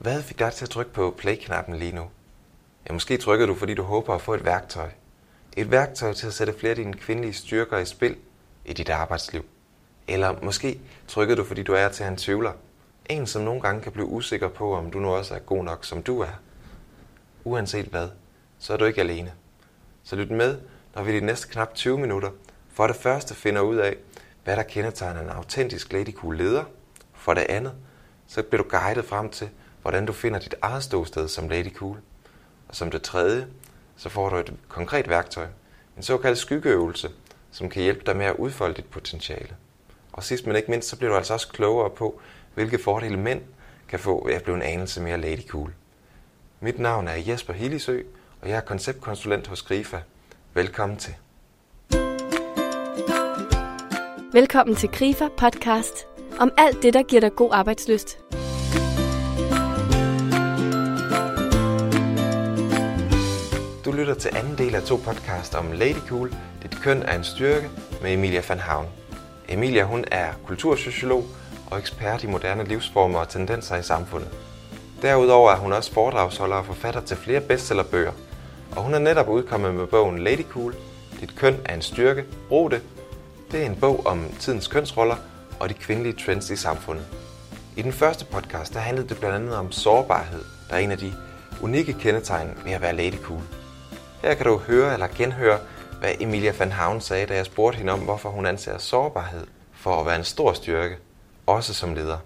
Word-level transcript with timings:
Hvad 0.00 0.22
fik 0.22 0.38
dig 0.38 0.52
til 0.52 0.64
at 0.64 0.70
trykke 0.70 0.92
på 0.92 1.14
play-knappen 1.18 1.76
lige 1.76 1.92
nu? 1.92 2.10
Ja, 2.88 2.92
måske 2.92 3.16
trykker 3.16 3.46
du, 3.46 3.54
fordi 3.54 3.74
du 3.74 3.82
håber 3.82 4.14
at 4.14 4.20
få 4.20 4.34
et 4.34 4.44
værktøj. 4.44 4.90
Et 5.56 5.70
værktøj 5.70 6.12
til 6.12 6.26
at 6.26 6.34
sætte 6.34 6.54
flere 6.58 6.70
af 6.70 6.76
dine 6.76 6.94
kvindelige 6.94 7.32
styrker 7.32 7.78
i 7.78 7.84
spil 7.84 8.16
i 8.64 8.72
dit 8.72 8.88
arbejdsliv. 8.88 9.44
Eller 10.08 10.42
måske 10.42 10.80
trykker 11.08 11.34
du, 11.34 11.44
fordi 11.44 11.62
du 11.62 11.72
er 11.72 11.88
til 11.88 12.06
en 12.06 12.16
tvivler. 12.16 12.52
En, 13.10 13.26
som 13.26 13.42
nogle 13.42 13.60
gange 13.60 13.82
kan 13.82 13.92
blive 13.92 14.06
usikker 14.06 14.48
på, 14.48 14.74
om 14.74 14.90
du 14.90 14.98
nu 14.98 15.08
også 15.08 15.34
er 15.34 15.38
god 15.38 15.64
nok, 15.64 15.84
som 15.84 16.02
du 16.02 16.20
er. 16.20 16.40
Uanset 17.44 17.86
hvad, 17.86 18.08
så 18.58 18.72
er 18.72 18.76
du 18.76 18.84
ikke 18.84 19.00
alene. 19.00 19.32
Så 20.02 20.16
lyt 20.16 20.30
med, 20.30 20.58
når 20.94 21.02
vi 21.02 21.20
de 21.20 21.26
næste 21.26 21.48
knap 21.48 21.74
20 21.74 21.98
minutter 21.98 22.30
for 22.72 22.86
det 22.86 22.96
første 22.96 23.34
finder 23.34 23.60
ud 23.60 23.76
af, 23.76 23.96
hvad 24.44 24.56
der 24.56 24.62
kendetegner 24.62 25.20
en 25.20 25.28
autentisk 25.28 25.92
Lady 25.92 26.14
Cool 26.14 26.36
leder. 26.36 26.64
For 27.14 27.34
det 27.34 27.46
andet, 27.48 27.72
så 28.26 28.42
bliver 28.42 28.62
du 28.62 28.68
guidet 28.68 29.04
frem 29.04 29.30
til, 29.30 29.50
hvordan 29.82 30.06
du 30.06 30.12
finder 30.12 30.38
dit 30.38 30.54
eget 30.62 30.82
ståsted 30.82 31.28
som 31.28 31.48
Lady 31.48 31.74
Cool. 31.74 31.96
Og 32.68 32.76
som 32.76 32.90
det 32.90 33.02
tredje, 33.02 33.46
så 33.96 34.08
får 34.08 34.28
du 34.28 34.36
et 34.36 34.52
konkret 34.68 35.08
værktøj, 35.08 35.46
en 35.96 36.02
såkaldt 36.02 36.38
skyggeøvelse, 36.38 37.10
som 37.50 37.68
kan 37.68 37.82
hjælpe 37.82 38.02
dig 38.06 38.16
med 38.16 38.26
at 38.26 38.36
udfolde 38.36 38.74
dit 38.74 38.90
potentiale. 38.90 39.56
Og 40.12 40.24
sidst 40.24 40.46
men 40.46 40.56
ikke 40.56 40.70
mindst, 40.70 40.88
så 40.88 40.96
bliver 40.96 41.10
du 41.10 41.16
altså 41.16 41.34
også 41.34 41.48
klogere 41.48 41.90
på, 41.90 42.20
hvilke 42.54 42.78
fordele 42.78 43.16
mænd 43.16 43.42
kan 43.88 43.98
få 43.98 44.26
ved 44.26 44.34
at 44.34 44.42
blive 44.42 44.56
en 44.56 44.62
anelse 44.62 45.00
mere 45.00 45.20
lady 45.20 45.46
cool. 45.48 45.72
Mit 46.60 46.78
navn 46.78 47.08
er 47.08 47.14
Jesper 47.14 47.52
Hillisø, 47.52 48.00
og 48.42 48.48
jeg 48.48 48.56
er 48.56 48.60
konceptkonsulent 48.60 49.46
hos 49.46 49.62
Grifa. 49.62 49.98
Velkommen 50.54 50.98
til. 50.98 51.14
Velkommen 54.32 54.76
til 54.76 54.88
Grifa 54.88 55.28
podcast 55.36 56.06
om 56.38 56.52
alt 56.58 56.82
det, 56.82 56.94
der 56.94 57.02
giver 57.02 57.20
dig 57.20 57.36
god 57.36 57.50
arbejdsløst. 57.52 58.18
Du 63.90 63.94
lytter 63.96 64.14
til 64.14 64.30
anden 64.36 64.58
del 64.58 64.74
af 64.74 64.82
to 64.82 64.96
podcast 64.96 65.54
om 65.54 65.72
Lady 65.72 66.00
Cool, 66.08 66.34
dit 66.62 66.78
køn 66.82 67.02
er 67.02 67.16
en 67.16 67.24
styrke 67.24 67.70
med 68.02 68.12
Emilia 68.12 68.42
van 68.48 68.58
Havn. 68.58 68.86
Emilia 69.48 69.84
hun 69.84 70.04
er 70.10 70.32
kultursociolog 70.46 71.24
og 71.70 71.78
ekspert 71.78 72.24
i 72.24 72.26
moderne 72.26 72.64
livsformer 72.64 73.18
og 73.18 73.28
tendenser 73.28 73.76
i 73.76 73.82
samfundet. 73.82 74.28
Derudover 75.02 75.50
er 75.50 75.56
hun 75.56 75.72
også 75.72 75.92
foredragsholder 75.92 76.56
og 76.56 76.66
forfatter 76.66 77.00
til 77.00 77.16
flere 77.16 77.40
bestsellerbøger, 77.40 78.12
og 78.76 78.82
hun 78.82 78.94
er 78.94 78.98
netop 78.98 79.28
udkommet 79.28 79.74
med 79.74 79.86
bogen 79.86 80.18
Lady 80.18 80.44
Cool, 80.50 80.74
dit 81.20 81.36
køn 81.36 81.56
er 81.64 81.74
en 81.74 81.82
styrke, 81.82 82.24
brug 82.48 82.70
det. 82.70 82.82
Det 83.52 83.62
er 83.62 83.66
en 83.66 83.76
bog 83.80 84.06
om 84.06 84.24
tidens 84.40 84.66
kønsroller 84.66 85.16
og 85.60 85.68
de 85.68 85.74
kvindelige 85.74 86.24
trends 86.24 86.50
i 86.50 86.56
samfundet. 86.56 87.06
I 87.76 87.82
den 87.82 87.92
første 87.92 88.24
podcast 88.24 88.74
der 88.74 88.80
handlede 88.80 89.08
det 89.08 89.18
blandt 89.18 89.36
andet 89.36 89.56
om 89.56 89.72
sårbarhed, 89.72 90.44
der 90.68 90.76
er 90.76 90.80
en 90.80 90.90
af 90.90 90.98
de 90.98 91.12
unikke 91.62 91.92
kendetegn 91.92 92.58
ved 92.64 92.72
at 92.72 92.80
være 92.80 92.96
lady 92.96 93.18
cool. 93.22 93.42
Her 94.22 94.34
kan 94.34 94.46
du 94.46 94.56
høre 94.56 94.92
eller 94.92 95.06
genhøre, 95.16 95.58
hvad 96.00 96.10
Emilia 96.20 96.52
van 96.58 96.72
Havn 96.72 97.00
sagde, 97.00 97.26
da 97.26 97.34
jeg 97.34 97.46
spurgte 97.46 97.78
hende 97.78 97.92
om, 97.92 98.00
hvorfor 98.00 98.28
hun 98.28 98.46
anser 98.46 98.78
sårbarhed 98.78 99.46
for 99.72 100.00
at 100.00 100.06
være 100.06 100.16
en 100.16 100.24
stor 100.24 100.52
styrke, 100.52 100.96
også 101.46 101.74
som 101.74 101.94
leder. 101.94 102.18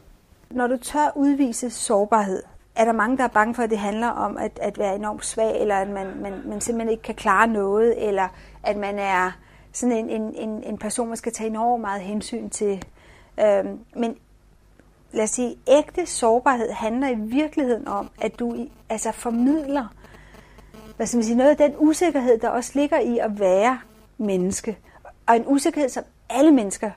Når 0.50 0.66
du 0.66 0.76
tør 0.76 1.12
udvise 1.16 1.70
sårbarhed, 1.70 2.42
er 2.76 2.84
der 2.84 2.92
mange, 2.92 3.16
der 3.16 3.24
er 3.24 3.28
bange 3.28 3.54
for, 3.54 3.62
at 3.62 3.70
det 3.70 3.78
handler 3.78 4.08
om 4.08 4.36
at, 4.36 4.58
at 4.62 4.78
være 4.78 4.94
enormt 4.94 5.26
svag, 5.26 5.60
eller 5.60 5.76
at 5.76 5.88
man, 5.88 6.06
man, 6.22 6.42
man 6.44 6.60
simpelthen 6.60 6.90
ikke 6.90 7.02
kan 7.02 7.14
klare 7.14 7.46
noget, 7.46 8.08
eller 8.08 8.28
at 8.62 8.76
man 8.76 8.98
er 8.98 9.30
sådan 9.72 9.96
en, 9.96 10.10
en, 10.10 10.34
en, 10.34 10.62
en 10.62 10.78
person, 10.78 11.08
man 11.08 11.16
skal 11.16 11.32
tage 11.32 11.50
enormt 11.50 11.80
meget 11.80 12.02
hensyn 12.02 12.50
til. 12.50 12.84
Øhm, 13.40 13.78
men 13.96 14.16
lad 15.12 15.24
os 15.24 15.30
sige, 15.30 15.56
ægte 15.68 16.06
sårbarhed 16.06 16.70
handler 16.70 17.08
i 17.08 17.14
virkeligheden 17.14 17.88
om, 17.88 18.10
at 18.20 18.38
du 18.38 18.66
altså 18.88 19.12
formidler 19.12 19.86
hvad 20.96 21.06
skal 21.06 21.16
man 21.16 21.24
sige, 21.24 21.36
noget 21.36 21.50
af 21.50 21.56
den 21.56 21.74
usikkerhed, 21.78 22.38
der 22.38 22.48
også 22.48 22.70
ligger 22.74 23.00
i 23.00 23.18
at 23.18 23.40
være 23.40 23.78
menneske. 24.18 24.78
Og 25.26 25.36
en 25.36 25.44
usikkerhed, 25.46 25.88
som 25.88 26.04
alle 26.30 26.50
mennesker 26.50 26.90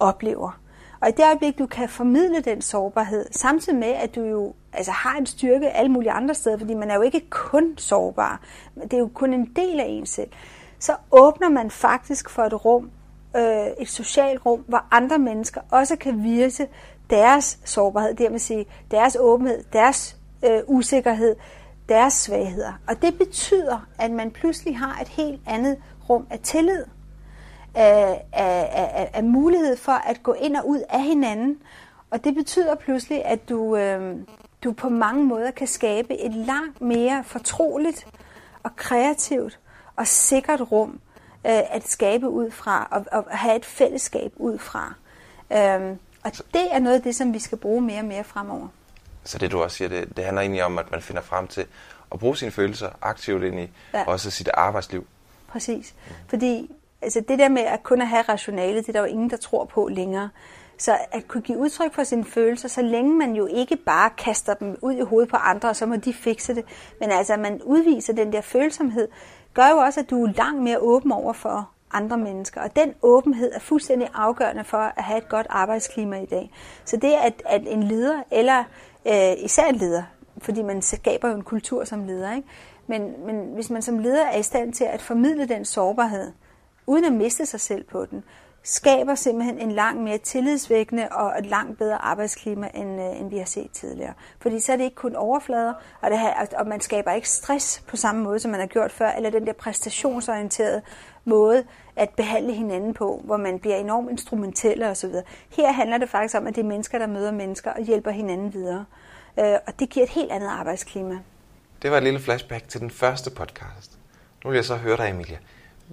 oplever. 0.00 0.60
Og 1.00 1.08
i 1.08 1.12
det 1.12 1.24
øjeblik, 1.24 1.58
du 1.58 1.66
kan 1.66 1.88
formidle 1.88 2.40
den 2.40 2.62
sårbarhed, 2.62 3.26
samtidig 3.30 3.78
med, 3.78 3.88
at 3.88 4.14
du 4.14 4.22
jo 4.22 4.54
altså, 4.72 4.92
har 4.92 5.18
en 5.18 5.26
styrke 5.26 5.70
alle 5.70 5.92
mulige 5.92 6.12
andre 6.12 6.34
steder, 6.34 6.58
fordi 6.58 6.74
man 6.74 6.90
er 6.90 6.94
jo 6.94 7.02
ikke 7.02 7.30
kun 7.30 7.74
sårbar, 7.76 8.40
det 8.82 8.92
er 8.92 8.98
jo 8.98 9.10
kun 9.14 9.34
en 9.34 9.52
del 9.56 9.80
af 9.80 9.86
en 9.88 10.06
selv, 10.06 10.30
så 10.78 10.92
åbner 11.10 11.48
man 11.48 11.70
faktisk 11.70 12.30
for 12.30 12.42
et 12.42 12.64
rum, 12.64 12.90
øh, 13.36 13.66
et 13.78 13.88
socialt 13.88 14.46
rum, 14.46 14.64
hvor 14.68 14.84
andre 14.90 15.18
mennesker 15.18 15.60
også 15.70 15.96
kan 15.96 16.24
vise 16.24 16.66
deres 17.10 17.58
sårbarhed, 17.64 18.14
det 18.14 18.32
vil 18.32 18.40
sige 18.40 18.66
deres 18.90 19.16
åbenhed, 19.20 19.64
deres 19.72 20.16
øh, 20.44 20.60
usikkerhed, 20.66 21.36
deres 21.90 22.14
svagheder. 22.14 22.72
Og 22.88 23.02
det 23.02 23.18
betyder, 23.18 23.86
at 23.98 24.10
man 24.10 24.30
pludselig 24.30 24.78
har 24.78 25.00
et 25.00 25.08
helt 25.08 25.40
andet 25.46 25.76
rum 26.08 26.26
af 26.30 26.38
tillid, 26.38 26.84
af, 27.74 28.24
af, 28.32 28.70
af, 28.72 29.10
af 29.14 29.24
mulighed 29.24 29.76
for 29.76 29.92
at 29.92 30.22
gå 30.22 30.32
ind 30.32 30.56
og 30.56 30.68
ud 30.68 30.82
af 30.88 31.02
hinanden. 31.02 31.58
Og 32.10 32.24
det 32.24 32.34
betyder 32.34 32.74
pludselig, 32.74 33.24
at 33.24 33.48
du, 33.48 33.76
øh, 33.76 34.16
du 34.64 34.72
på 34.72 34.88
mange 34.88 35.24
måder 35.24 35.50
kan 35.50 35.66
skabe 35.66 36.20
et 36.20 36.32
langt 36.32 36.80
mere 36.80 37.24
fortroligt 37.24 38.06
og 38.62 38.76
kreativt 38.76 39.58
og 39.96 40.06
sikkert 40.06 40.60
rum 40.72 41.00
øh, 41.46 41.74
at 41.76 41.88
skabe 41.88 42.28
ud 42.28 42.50
fra 42.50 42.88
og, 42.90 43.04
og 43.12 43.24
have 43.30 43.56
et 43.56 43.64
fællesskab 43.64 44.32
ud 44.36 44.58
fra. 44.58 44.94
Øh, 45.52 45.96
og 46.24 46.32
det 46.32 46.66
er 46.72 46.78
noget 46.78 46.96
af 46.96 47.02
det, 47.02 47.16
som 47.16 47.34
vi 47.34 47.38
skal 47.38 47.58
bruge 47.58 47.82
mere 47.82 47.98
og 47.98 48.04
mere 48.04 48.24
fremover. 48.24 48.68
Så 49.24 49.38
det 49.38 49.52
du 49.52 49.62
også 49.62 49.76
siger, 49.76 49.88
det, 49.88 50.16
det 50.16 50.24
handler 50.24 50.42
egentlig 50.42 50.64
om, 50.64 50.78
at 50.78 50.90
man 50.90 51.02
finder 51.02 51.22
frem 51.22 51.46
til 51.46 51.66
at 52.12 52.18
bruge 52.18 52.36
sine 52.36 52.50
følelser 52.50 52.90
aktivt 53.02 53.42
ind 53.42 53.60
i 53.60 53.70
ja. 53.94 54.04
også 54.06 54.30
sit 54.30 54.48
arbejdsliv. 54.54 55.06
Præcis. 55.48 55.94
Mm. 56.08 56.14
Fordi 56.28 56.70
altså 57.02 57.20
det 57.28 57.38
der 57.38 57.48
med 57.48 57.62
at 57.62 57.82
kun 57.82 58.00
at 58.02 58.08
have 58.08 58.22
rationale, 58.22 58.78
det 58.78 58.88
er 58.88 58.92
der 58.92 59.00
jo 59.00 59.06
ingen, 59.06 59.30
der 59.30 59.36
tror 59.36 59.64
på 59.64 59.88
længere. 59.88 60.30
Så 60.78 60.98
at 61.12 61.28
kunne 61.28 61.42
give 61.42 61.58
udtryk 61.58 61.94
for 61.94 62.04
sine 62.04 62.24
følelser, 62.24 62.68
så 62.68 62.82
længe 62.82 63.14
man 63.14 63.34
jo 63.34 63.46
ikke 63.46 63.76
bare 63.76 64.10
kaster 64.18 64.54
dem 64.54 64.78
ud 64.82 64.94
i 64.94 65.00
hovedet 65.00 65.30
på 65.30 65.36
andre, 65.36 65.68
og 65.68 65.76
så 65.76 65.86
må 65.86 65.96
de 65.96 66.14
fikse 66.14 66.54
det. 66.54 66.64
Men 67.00 67.10
altså, 67.10 67.32
at 67.32 67.40
man 67.40 67.62
udviser 67.62 68.12
den 68.12 68.32
der 68.32 68.40
følsomhed, 68.40 69.08
gør 69.54 69.68
jo 69.68 69.76
også, 69.76 70.00
at 70.00 70.10
du 70.10 70.24
er 70.24 70.32
langt 70.32 70.62
mere 70.62 70.78
åben 70.78 71.12
over 71.12 71.32
for 71.32 71.70
andre 71.92 72.18
mennesker. 72.18 72.60
Og 72.60 72.76
den 72.76 72.94
åbenhed 73.02 73.52
er 73.54 73.58
fuldstændig 73.58 74.08
afgørende 74.14 74.64
for 74.64 74.78
at 74.78 75.04
have 75.04 75.18
et 75.18 75.28
godt 75.28 75.46
arbejdsklima 75.50 76.20
i 76.22 76.26
dag. 76.26 76.50
Så 76.84 76.96
det, 76.96 77.12
at, 77.12 77.42
at 77.46 77.62
en 77.66 77.82
leder, 77.82 78.22
eller 78.30 78.64
øh, 79.06 79.44
især 79.44 79.66
en 79.66 79.74
leder, 79.74 80.02
fordi 80.38 80.62
man 80.62 80.82
skaber 80.82 81.28
jo 81.28 81.34
en 81.34 81.42
kultur 81.42 81.84
som 81.84 82.04
leder, 82.04 82.36
ikke? 82.36 82.48
Men, 82.86 83.26
men 83.26 83.54
hvis 83.54 83.70
man 83.70 83.82
som 83.82 83.98
leder 83.98 84.24
er 84.24 84.38
i 84.38 84.42
stand 84.42 84.72
til 84.72 84.84
at 84.84 85.02
formidle 85.02 85.48
den 85.48 85.64
sårbarhed, 85.64 86.32
uden 86.86 87.04
at 87.04 87.12
miste 87.12 87.46
sig 87.46 87.60
selv 87.60 87.84
på 87.84 88.04
den, 88.04 88.24
skaber 88.62 89.14
simpelthen 89.14 89.58
en 89.58 89.72
langt 89.72 90.02
mere 90.02 90.18
tillidsvækkende 90.18 91.08
og 91.08 91.38
et 91.38 91.46
langt 91.46 91.78
bedre 91.78 92.04
arbejdsklima, 92.04 92.68
end, 92.74 93.00
øh, 93.00 93.20
end 93.20 93.30
vi 93.30 93.38
har 93.38 93.44
set 93.44 93.70
tidligere. 93.70 94.12
Fordi 94.40 94.60
så 94.60 94.72
er 94.72 94.76
det 94.76 94.84
ikke 94.84 94.96
kun 94.96 95.16
overflader, 95.16 95.74
og, 96.00 96.10
det 96.10 96.18
her, 96.18 96.46
og 96.56 96.66
man 96.66 96.80
skaber 96.80 97.12
ikke 97.12 97.28
stress 97.28 97.82
på 97.88 97.96
samme 97.96 98.22
måde, 98.22 98.38
som 98.38 98.50
man 98.50 98.60
har 98.60 98.66
gjort 98.66 98.92
før, 98.92 99.10
eller 99.10 99.30
den 99.30 99.46
der 99.46 99.52
præstationsorienterede 99.52 100.82
måde 101.24 101.64
at 101.96 102.10
behandle 102.10 102.52
hinanden 102.52 102.94
på, 102.94 103.20
hvor 103.24 103.36
man 103.36 103.58
bliver 103.58 103.76
enormt 103.76 104.10
instrumentelle 104.10 104.88
osv. 104.88 105.10
Her 105.56 105.72
handler 105.72 105.98
det 105.98 106.08
faktisk 106.08 106.34
om, 106.34 106.46
at 106.46 106.54
det 106.54 106.62
er 106.62 106.68
mennesker, 106.68 106.98
der 106.98 107.06
møder 107.06 107.32
mennesker 107.32 107.72
og 107.72 107.82
hjælper 107.82 108.10
hinanden 108.10 108.54
videre. 108.54 108.84
Øh, 109.38 109.56
og 109.66 109.80
det 109.80 109.88
giver 109.90 110.06
et 110.06 110.10
helt 110.10 110.30
andet 110.30 110.48
arbejdsklima. 110.48 111.18
Det 111.82 111.90
var 111.90 111.96
et 111.96 112.02
lille 112.02 112.20
flashback 112.20 112.68
til 112.68 112.80
den 112.80 112.90
første 112.90 113.30
podcast. 113.30 113.98
Nu 114.44 114.50
vil 114.50 114.56
jeg 114.56 114.64
så 114.64 114.76
høre 114.76 114.96
dig, 114.96 115.10
Emilia. 115.10 115.38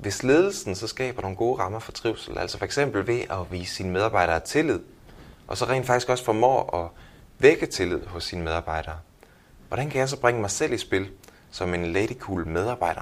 Hvis 0.01 0.23
ledelsen 0.23 0.75
så 0.75 0.87
skaber 0.87 1.21
nogle 1.21 1.37
gode 1.37 1.59
rammer 1.61 1.79
for 1.79 1.91
trivsel, 1.91 2.37
altså 2.37 2.57
for 2.57 2.65
eksempel 2.65 3.07
ved 3.07 3.19
at 3.19 3.51
vise 3.51 3.75
sine 3.75 3.91
medarbejdere 3.91 4.39
tillid, 4.39 4.79
og 5.47 5.57
så 5.57 5.65
rent 5.65 5.85
faktisk 5.85 6.09
også 6.09 6.23
formår 6.23 6.75
at 6.75 6.89
vække 7.39 7.65
tillid 7.65 8.05
hos 8.05 8.23
sine 8.23 8.43
medarbejdere, 8.43 8.95
hvordan 9.67 9.89
kan 9.89 9.99
jeg 9.99 10.09
så 10.09 10.19
bringe 10.19 10.41
mig 10.41 10.51
selv 10.51 10.73
i 10.73 10.77
spil 10.77 11.09
som 11.51 11.73
en 11.73 11.85
lady 11.85 12.19
cool 12.19 12.47
medarbejder? 12.47 13.01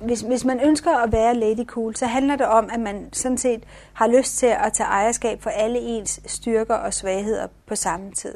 Hvis, 0.00 0.20
hvis 0.20 0.44
man 0.44 0.60
ønsker 0.60 0.96
at 0.96 1.12
være 1.12 1.34
lady 1.34 1.66
cool, 1.66 1.96
så 1.96 2.06
handler 2.06 2.36
det 2.36 2.46
om, 2.46 2.70
at 2.72 2.80
man 2.80 3.12
sådan 3.12 3.38
set 3.38 3.64
har 3.92 4.06
lyst 4.06 4.38
til 4.38 4.46
at 4.46 4.72
tage 4.72 4.88
ejerskab 4.88 5.42
for 5.42 5.50
alle 5.50 5.78
ens 5.78 6.20
styrker 6.26 6.74
og 6.74 6.94
svagheder 6.94 7.46
på 7.66 7.76
samme 7.76 8.12
tid. 8.12 8.34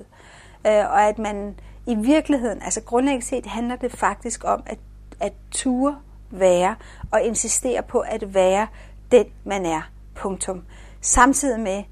Øh, 0.66 0.72
og 0.72 1.02
at 1.02 1.18
man 1.18 1.54
i 1.86 1.94
virkeligheden, 1.94 2.62
altså 2.62 2.80
grundlæggende 2.80 3.26
set, 3.26 3.46
handler 3.46 3.76
det 3.76 3.92
faktisk 3.92 4.44
om 4.44 4.62
at, 4.66 4.78
at 5.20 5.32
ture 5.50 5.96
være 6.32 6.74
og 7.10 7.22
insistere 7.22 7.82
på 7.82 7.98
at 7.98 8.34
være 8.34 8.66
den, 9.12 9.26
man 9.44 9.66
er. 9.66 9.90
Punktum. 10.14 10.62
Samtidig 11.00 11.60
med, 11.60 11.82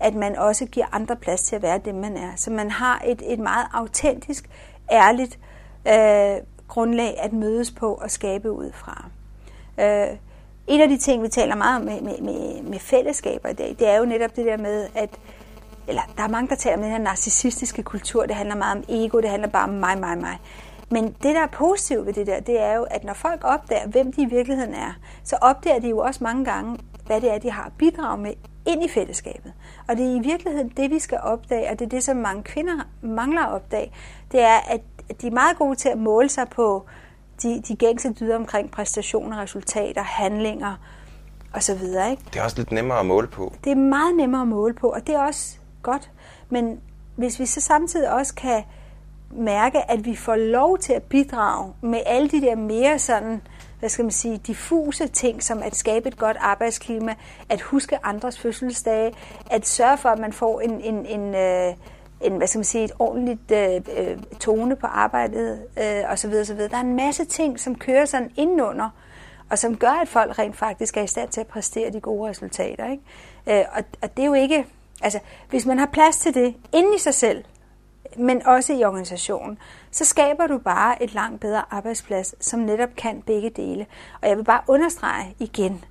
at 0.00 0.14
man 0.14 0.36
også 0.36 0.66
giver 0.66 0.86
andre 0.92 1.16
plads 1.16 1.42
til 1.42 1.56
at 1.56 1.62
være 1.62 1.78
den, 1.84 2.00
man 2.00 2.16
er. 2.16 2.30
Så 2.36 2.50
man 2.50 2.70
har 2.70 3.02
et, 3.06 3.22
et 3.32 3.38
meget 3.38 3.66
autentisk, 3.72 4.50
ærligt 4.92 5.38
øh, 5.88 6.36
grundlag 6.68 7.18
at 7.18 7.32
mødes 7.32 7.70
på 7.70 7.94
og 7.94 8.10
skabe 8.10 8.50
ud 8.50 8.72
fra. 8.72 9.04
Øh, 9.80 10.16
en 10.66 10.80
af 10.80 10.88
de 10.88 10.98
ting, 10.98 11.22
vi 11.22 11.28
taler 11.28 11.54
meget 11.54 11.80
om 11.80 11.86
med, 11.86 12.00
med, 12.00 12.18
med, 12.20 12.62
med 12.62 12.78
fællesskaber 12.78 13.48
i 13.48 13.52
dag, 13.52 13.76
det 13.78 13.88
er 13.88 13.98
jo 13.98 14.04
netop 14.04 14.36
det 14.36 14.46
der 14.46 14.56
med, 14.56 14.88
at 14.94 15.10
eller 15.88 16.02
der 16.16 16.22
er 16.22 16.28
mange, 16.28 16.48
der 16.48 16.54
taler 16.54 16.76
om 16.76 16.82
den 16.82 16.90
her 16.90 16.98
narcissistiske 16.98 17.82
kultur, 17.82 18.26
det 18.26 18.36
handler 18.36 18.54
meget 18.54 18.78
om 18.78 18.84
ego, 18.88 19.20
det 19.20 19.30
handler 19.30 19.48
bare 19.48 19.68
om 19.68 19.74
mig, 19.74 19.98
mig, 19.98 20.18
mig. 20.18 20.38
Men 20.90 21.04
det, 21.04 21.34
der 21.34 21.42
er 21.42 21.46
positivt 21.46 22.06
ved 22.06 22.12
det 22.12 22.26
der, 22.26 22.40
det 22.40 22.60
er 22.60 22.74
jo, 22.74 22.82
at 22.82 23.04
når 23.04 23.12
folk 23.12 23.40
opdager, 23.44 23.86
hvem 23.86 24.12
de 24.12 24.22
i 24.22 24.24
virkeligheden 24.24 24.74
er, 24.74 24.92
så 25.24 25.36
opdager 25.40 25.80
de 25.80 25.88
jo 25.88 25.98
også 25.98 26.24
mange 26.24 26.44
gange, 26.44 26.78
hvad 27.06 27.20
det 27.20 27.34
er, 27.34 27.38
de 27.38 27.50
har 27.50 27.64
at 27.64 27.72
bidrage 27.78 28.18
med 28.18 28.32
ind 28.66 28.84
i 28.84 28.88
fællesskabet. 28.88 29.52
Og 29.88 29.96
det 29.96 30.06
er 30.06 30.16
i 30.16 30.20
virkeligheden 30.28 30.68
det, 30.68 30.90
vi 30.90 30.98
skal 30.98 31.18
opdage, 31.22 31.70
og 31.70 31.78
det 31.78 31.84
er 31.84 31.88
det, 31.88 32.04
som 32.04 32.16
mange 32.16 32.42
kvinder 32.42 32.74
mangler 33.02 33.42
at 33.42 33.52
opdage, 33.52 33.92
det 34.32 34.40
er, 34.40 34.58
at 34.68 34.80
de 35.20 35.26
er 35.26 35.30
meget 35.30 35.58
gode 35.58 35.76
til 35.76 35.88
at 35.88 35.98
måle 35.98 36.28
sig 36.28 36.48
på 36.48 36.86
de, 37.42 37.62
de 37.68 37.76
gængse 37.76 38.12
dyder 38.12 38.36
omkring 38.36 38.70
præstationer, 38.70 39.38
resultater, 39.38 40.02
handlinger 40.02 40.74
osv. 41.54 41.82
Ikke? 42.10 42.22
Det 42.32 42.36
er 42.36 42.44
også 42.44 42.56
lidt 42.56 42.72
nemmere 42.72 43.00
at 43.00 43.06
måle 43.06 43.26
på. 43.26 43.54
Det 43.64 43.72
er 43.72 43.76
meget 43.76 44.16
nemmere 44.16 44.42
at 44.42 44.48
måle 44.48 44.74
på, 44.74 44.88
og 44.88 45.06
det 45.06 45.14
er 45.14 45.20
også 45.20 45.58
godt. 45.82 46.10
Men 46.48 46.80
hvis 47.16 47.40
vi 47.40 47.46
så 47.46 47.60
samtidig 47.60 48.12
også 48.12 48.34
kan 48.34 48.62
mærke, 49.30 49.90
at 49.90 50.04
vi 50.04 50.16
får 50.16 50.36
lov 50.36 50.78
til 50.78 50.92
at 50.92 51.02
bidrage 51.02 51.72
med 51.80 52.00
alle 52.06 52.28
de 52.28 52.40
der 52.40 52.54
mere 52.56 52.98
sådan, 52.98 53.40
hvad 53.78 53.88
skal 53.88 54.04
man 54.04 54.12
sige, 54.12 54.36
diffuse 54.36 55.08
ting, 55.08 55.42
som 55.42 55.62
at 55.62 55.76
skabe 55.76 56.08
et 56.08 56.18
godt 56.18 56.36
arbejdsklima, 56.40 57.14
at 57.48 57.60
huske 57.60 57.98
andres 58.02 58.38
fødselsdage, 58.38 59.12
at 59.50 59.66
sørge 59.66 59.98
for, 59.98 60.08
at 60.08 60.18
man 60.18 60.32
får 60.32 60.60
en, 60.60 60.80
en, 60.80 61.06
en, 61.06 61.34
øh, 61.34 61.74
en 62.20 62.36
hvad 62.36 62.46
skal 62.46 62.58
man 62.58 62.64
sige, 62.64 62.84
et 62.84 62.92
ordentligt 62.98 63.50
øh, 63.50 63.80
øh 63.96 64.18
tone 64.40 64.76
på 64.76 64.86
arbejdet, 64.86 65.62
øh, 65.78 66.12
osv. 66.12 66.32
osv. 66.40 66.58
Der 66.58 66.76
er 66.76 66.80
en 66.80 66.96
masse 66.96 67.24
ting, 67.24 67.60
som 67.60 67.74
kører 67.74 68.04
sådan 68.04 68.30
indenunder, 68.36 68.90
og 69.50 69.58
som 69.58 69.76
gør, 69.76 70.00
at 70.02 70.08
folk 70.08 70.38
rent 70.38 70.56
faktisk 70.56 70.96
er 70.96 71.02
i 71.02 71.06
stand 71.06 71.28
til 71.28 71.40
at 71.40 71.46
præstere 71.46 71.90
de 71.90 72.00
gode 72.00 72.30
resultater. 72.30 72.90
Ikke? 72.90 73.60
Øh, 73.60 73.64
og, 73.72 73.84
og 74.02 74.16
det 74.16 74.22
er 74.22 74.26
jo 74.26 74.34
ikke, 74.34 74.66
altså 75.02 75.18
hvis 75.50 75.66
man 75.66 75.78
har 75.78 75.86
plads 75.86 76.16
til 76.16 76.34
det 76.34 76.54
inde 76.72 76.88
i 76.96 76.98
sig 76.98 77.14
selv, 77.14 77.44
men 78.16 78.46
også 78.46 78.72
i 78.72 78.84
organisationen, 78.84 79.58
så 79.90 80.04
skaber 80.04 80.46
du 80.46 80.58
bare 80.58 81.02
et 81.02 81.14
langt 81.14 81.40
bedre 81.40 81.62
arbejdsplads, 81.70 82.34
som 82.44 82.60
netop 82.60 82.88
kan 82.96 83.22
begge 83.22 83.50
dele. 83.50 83.86
Og 84.22 84.28
jeg 84.28 84.36
vil 84.36 84.44
bare 84.44 84.60
understrege 84.68 85.34
igen, 85.38 85.84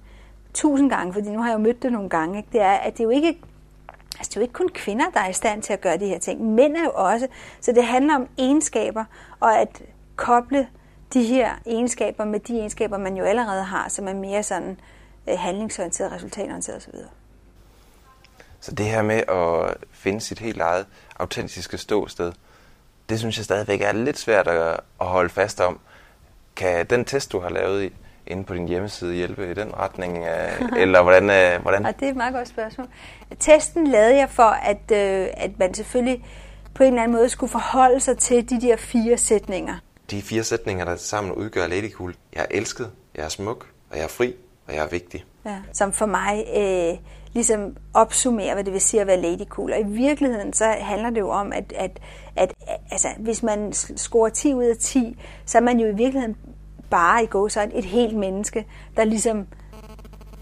tusind 0.54 0.90
gange, 0.90 1.14
fordi 1.14 1.30
nu 1.30 1.42
har 1.42 1.50
jeg 1.50 1.58
jo 1.58 1.64
mødt 1.64 1.84
det 1.84 1.92
nogle 1.92 2.10
gange, 2.10 2.38
ikke? 2.38 2.50
det 2.52 2.62
er, 2.62 2.72
at 2.72 2.94
det 2.94 3.00
er 3.00 3.04
jo 3.04 3.10
ikke 3.10 3.38
Altså, 4.20 4.30
det 4.30 4.38
er 4.38 4.42
jo 4.42 4.44
ikke 4.44 4.54
kun 4.54 4.70
kvinder, 4.70 5.06
der 5.14 5.20
er 5.20 5.30
i 5.30 5.34
stand 5.34 5.62
til 5.62 5.74
at 5.74 5.82
gøre 5.82 5.98
de 5.98 6.08
her 6.08 6.20
ting. 6.20 6.42
Mænd 6.42 6.76
er 6.76 6.84
jo 6.84 6.92
også. 6.96 7.28
Så 7.62 7.72
det 7.72 7.84
handler 7.84 8.16
om 8.16 8.28
egenskaber, 8.38 9.06
og 9.40 9.60
at 9.60 9.82
koble 10.16 10.68
de 11.14 11.24
her 11.24 11.50
egenskaber 11.66 12.26
med 12.26 12.40
de 12.40 12.60
egenskaber, 12.60 12.98
man 12.98 13.18
jo 13.18 13.24
allerede 13.24 13.64
har, 13.64 13.90
som 13.90 14.08
er 14.08 14.14
mere 14.14 14.44
sådan 14.44 14.80
øh, 15.30 15.40
handlingsorienteret, 15.40 16.12
resultatorienteret 16.12 16.78
osv. 16.78 16.94
Så 18.68 18.76
det 18.76 18.86
her 18.86 19.02
med 19.02 19.24
at 19.28 19.78
finde 19.92 20.22
sit 20.22 20.40
helt 20.40 20.62
eget 20.62 20.86
autentiske 21.20 21.78
ståsted, 21.78 22.32
det 23.10 23.20
synes 23.20 23.38
jeg 23.38 23.46
stadigvæk 23.46 23.82
er 23.82 23.92
lidt 23.92 24.20
svært 24.20 24.48
at, 24.48 24.80
holde 25.00 25.30
fast 25.30 25.62
om. 25.62 25.80
Kan 26.56 26.86
den 26.86 27.06
test, 27.06 27.32
du 27.32 27.40
har 27.40 27.50
lavet 27.50 27.94
inde 28.28 28.44
på 28.44 28.54
din 28.54 28.68
hjemmeside, 28.68 29.14
hjælpe 29.14 29.52
i 29.52 29.54
den 29.54 29.76
retning? 29.78 30.26
Eller 30.82 31.02
hvordan? 31.02 31.30
Øh, 31.30 31.62
hvordan? 31.62 31.86
Ja, 31.86 31.92
det 31.92 32.06
er 32.06 32.10
et 32.10 32.16
meget 32.16 32.34
godt 32.34 32.48
spørgsmål. 32.48 32.88
Testen 33.40 33.88
lavede 33.88 34.18
jeg 34.18 34.30
for, 34.30 34.44
at, 34.44 34.92
øh, 34.92 35.28
at 35.34 35.60
man 35.60 35.74
selvfølgelig 35.74 36.26
på 36.74 36.84
en 36.84 36.90
eller 36.90 37.04
anden 37.04 37.18
måde 37.18 37.30
skulle 37.30 37.52
forholde 37.52 38.00
sig 38.00 38.18
til 38.18 38.50
de 38.50 38.62
der 38.62 38.76
fire 38.78 39.18
sætninger. 39.18 39.76
De 40.12 40.22
fire 40.22 40.44
sætninger, 40.44 40.86
der 40.86 40.96
sammen 40.96 41.34
udgør 41.34 41.68
Lady 41.68 41.92
Cool. 41.92 42.16
Jeg 42.36 42.42
er 42.42 42.58
elsket, 42.58 42.92
jeg 43.16 43.26
er 43.26 43.30
smuk, 43.30 43.68
og 43.90 43.98
jeg 43.98 44.04
er 44.04 44.08
fri, 44.08 44.36
og 44.68 44.76
jeg 44.76 44.84
er 44.84 44.88
vigtig. 44.88 45.26
Ja, 45.48 45.58
som 45.74 45.92
for 45.92 46.06
mig 46.06 46.46
øh, 46.58 46.98
ligesom 47.34 47.78
opsummerer, 47.94 48.54
hvad 48.54 48.64
det 48.64 48.74
vil 48.74 48.82
sige 48.82 49.02
at 49.02 49.08
være 49.08 49.22
lady 49.22 49.46
cool. 49.46 49.72
Og 49.72 49.80
i 49.80 49.84
virkeligheden 49.84 50.54
så 50.54 50.66
handler 50.66 51.10
det 51.10 51.20
jo 51.20 51.30
om, 51.30 51.54
at, 51.54 51.74
at, 51.76 52.00
at 52.36 52.54
altså, 52.92 53.08
hvis 53.18 53.44
man 53.44 53.74
scorer 53.74 54.30
10 54.30 54.54
ud 54.54 54.64
af 54.64 54.78
10, 54.78 55.18
så 55.46 55.58
er 55.58 55.62
man 55.62 55.80
jo 55.80 55.88
i 55.88 55.96
virkeligheden 55.96 56.36
bare 56.90 57.24
i 57.24 57.26
går 57.26 57.48
sådan 57.48 57.72
et 57.74 57.86
helt 57.86 58.18
menneske, 58.18 58.66
der 58.98 59.04
ligesom 59.04 59.48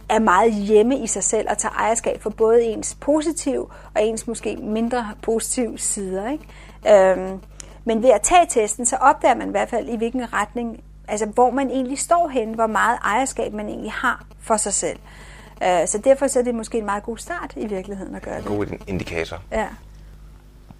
er 0.09 0.19
meget 0.19 0.53
hjemme 0.53 0.97
i 0.97 1.07
sig 1.07 1.23
selv 1.23 1.47
og 1.49 1.57
tager 1.57 1.73
ejerskab 1.73 2.21
for 2.21 2.29
både 2.29 2.63
ens 2.63 2.97
positiv 3.01 3.71
og 3.95 4.03
ens 4.03 4.27
måske 4.27 4.57
mindre 4.57 5.09
positive 5.21 5.77
sider. 5.77 6.31
Ikke? 6.31 7.11
Øhm, 7.11 7.39
men 7.85 8.03
ved 8.03 8.09
at 8.09 8.21
tage 8.21 8.45
testen, 8.49 8.85
så 8.85 8.95
opdager 8.95 9.35
man 9.35 9.47
i 9.47 9.51
hvert 9.51 9.69
fald 9.69 9.89
i 9.89 9.95
hvilken 9.95 10.33
retning, 10.33 10.83
altså 11.07 11.25
hvor 11.25 11.51
man 11.51 11.69
egentlig 11.69 11.99
står 11.99 12.29
hen, 12.29 12.53
hvor 12.53 12.67
meget 12.67 12.99
ejerskab 13.03 13.53
man 13.53 13.67
egentlig 13.67 13.91
har 13.91 14.25
for 14.39 14.57
sig 14.57 14.73
selv. 14.73 14.99
Øh, 15.63 15.87
så 15.87 15.97
derfor 16.03 16.27
så 16.27 16.39
er 16.39 16.43
det 16.43 16.55
måske 16.55 16.77
en 16.77 16.85
meget 16.85 17.03
god 17.03 17.17
start 17.17 17.53
i 17.55 17.67
virkeligheden 17.67 18.15
at 18.15 18.21
gøre 18.21 18.37
det. 18.37 18.45
God 18.45 18.67
indikator. 18.87 19.37
Ja. 19.51 19.67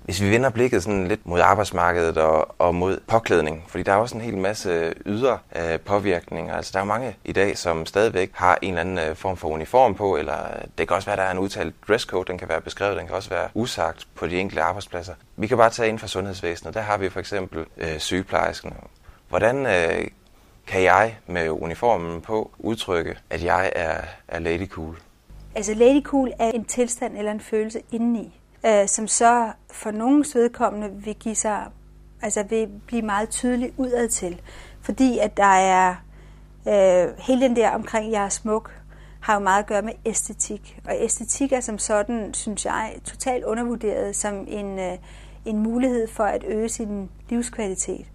Hvis 0.06 0.22
vi 0.22 0.32
vender 0.32 0.50
blikket 0.50 0.84
sådan 0.84 1.08
lidt 1.08 1.28
mod 1.28 1.40
arbejdsmarkedet 1.40 2.18
og, 2.18 2.56
og 2.62 2.76
mod 2.76 3.00
påklædning, 3.08 3.64
fordi 3.68 3.84
der 3.84 3.92
er 3.92 3.96
også 3.96 4.16
en 4.16 4.22
hel 4.22 4.38
masse 4.38 4.94
ydre 5.06 5.38
øh, 5.56 5.80
påvirkninger. 5.80 6.56
Altså 6.56 6.72
der 6.74 6.80
er 6.80 6.84
mange 6.84 7.16
i 7.26 7.32
dag, 7.32 7.58
som 7.58 7.86
stadigvæk 7.86 8.32
har 8.34 8.58
en 8.62 8.70
eller 8.70 8.82
anden 8.82 9.10
øh, 9.10 9.16
form 9.16 9.38
for 9.38 9.48
uniform 9.48 9.96
på, 9.96 10.18
eller 10.18 10.38
det 10.78 10.88
kan 10.88 10.96
også 10.96 11.06
være, 11.06 11.14
at 11.14 11.18
der 11.18 11.24
er 11.24 11.32
en 11.32 11.40
udtalt 11.40 11.76
dresscode, 11.88 12.26
den 12.28 12.38
kan 12.38 12.50
være 12.50 12.62
beskrevet, 12.62 12.98
den 12.98 13.08
kan 13.08 13.16
også 13.16 13.30
være 13.30 13.50
usagt 13.54 14.08
på 14.16 14.28
de 14.28 14.40
enkelte 14.40 14.62
arbejdspladser. 14.62 15.14
Vi 15.38 15.48
kan 15.48 15.58
bare 15.58 15.70
tage 15.70 15.90
ind 15.90 16.00
fra 16.00 16.08
sundhedsvæsenet, 16.08 16.74
der 16.74 16.82
har 16.82 16.98
vi 16.98 17.10
for 17.10 17.20
eksempel 17.20 17.66
øh, 17.78 18.00
sygeplejersken. 18.00 18.74
Hvordan 19.30 19.66
øh, 19.66 20.08
kan 20.68 20.84
jeg 20.84 21.18
med 21.28 21.50
uniformen 21.50 22.22
på 22.22 22.52
udtrykke, 22.60 23.18
at 23.30 23.44
jeg 23.44 23.72
er, 23.76 24.02
er 24.28 24.40
lady 24.40 24.68
cool? 24.68 24.98
Altså 25.56 25.74
lady 25.74 26.04
cool 26.04 26.32
er 26.40 26.52
en 26.52 26.66
tilstand 26.66 27.18
eller 27.18 27.32
en 27.32 27.40
følelse 27.40 27.82
indeni, 27.92 28.42
øh, 28.66 28.88
som 28.88 29.08
så 29.08 29.52
for 29.72 29.92
nogens 29.92 30.36
vedkommende 30.36 30.90
vil 30.92 31.16
give 31.16 31.36
sig, 31.36 31.66
altså 32.22 32.44
vil 32.44 32.68
blive 32.88 33.02
meget 33.02 33.30
tydelig 33.30 33.74
udad 33.78 34.10
til. 34.10 34.42
Fordi 34.82 35.20
at 35.20 35.38
der 35.38 35.44
er 35.44 35.96
øh, 36.68 37.18
hele 37.20 37.42
den 37.42 37.56
der 37.56 37.70
omkring, 37.70 38.12
jeg 38.12 38.26
er 38.26 38.30
smuk, 38.30 38.72
har 39.20 39.34
jo 39.34 39.40
meget 39.40 39.60
at 39.60 39.68
gøre 39.68 39.82
med 39.82 39.94
æstetik. 40.06 40.80
Og 40.88 40.96
æstetik 41.00 41.52
er 41.52 41.60
som 41.60 41.78
sådan, 41.78 42.34
synes 42.34 42.66
jeg, 42.66 42.96
totalt 43.06 43.44
undervurderet 43.44 44.16
som 44.16 44.46
en, 44.48 44.80
øh, 44.80 44.98
en 45.46 45.60
mulighed 45.60 46.08
for 46.08 46.24
at 46.24 46.44
øge 46.48 46.70
sin 46.70 47.10
livskvalitet. 47.30 48.06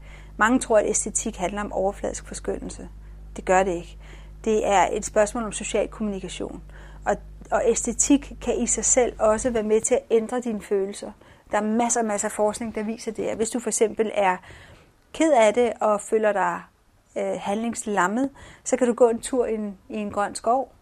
Mange 0.41 0.59
tror, 0.59 0.79
at 0.79 0.89
æstetik 0.89 1.37
handler 1.37 1.61
om 1.61 1.73
overfladisk 1.73 2.27
forskyndelse. 2.27 2.89
Det 3.37 3.45
gør 3.45 3.63
det 3.63 3.73
ikke. 3.73 3.99
Det 4.45 4.67
er 4.67 4.89
et 4.93 5.05
spørgsmål 5.05 5.45
om 5.45 5.53
social 5.53 5.89
kommunikation. 5.89 6.63
Og, 7.07 7.17
og 7.51 7.63
æstetik 7.67 8.33
kan 8.43 8.59
i 8.59 8.67
sig 8.67 8.85
selv 8.85 9.13
også 9.19 9.51
være 9.51 9.63
med 9.63 9.81
til 9.81 9.95
at 9.95 10.03
ændre 10.11 10.41
dine 10.41 10.63
følelser. 10.63 11.13
Der 11.51 11.59
er 11.59 11.63
masser 11.63 12.01
og 12.01 12.07
masser 12.07 12.29
af 12.29 12.33
forskning, 12.33 12.75
der 12.75 12.83
viser 12.83 13.13
det. 13.13 13.37
Hvis 13.37 13.51
du 13.51 13.61
for 13.61 13.69
eksempel 13.69 14.11
er 14.15 14.37
ked 15.13 15.33
af 15.33 15.55
det 15.55 15.73
og 15.81 16.01
føler 16.01 16.33
dig 16.33 16.61
øh, 17.17 17.41
handlingslammet, 17.41 18.31
så 18.65 18.77
kan 18.77 18.87
du 18.87 18.93
gå 18.93 19.09
en 19.09 19.21
tur 19.21 19.47
i 19.47 19.55
en, 19.55 19.79
i 19.89 19.97
en 19.97 20.11
grøn 20.11 20.35
skov, 20.35 20.73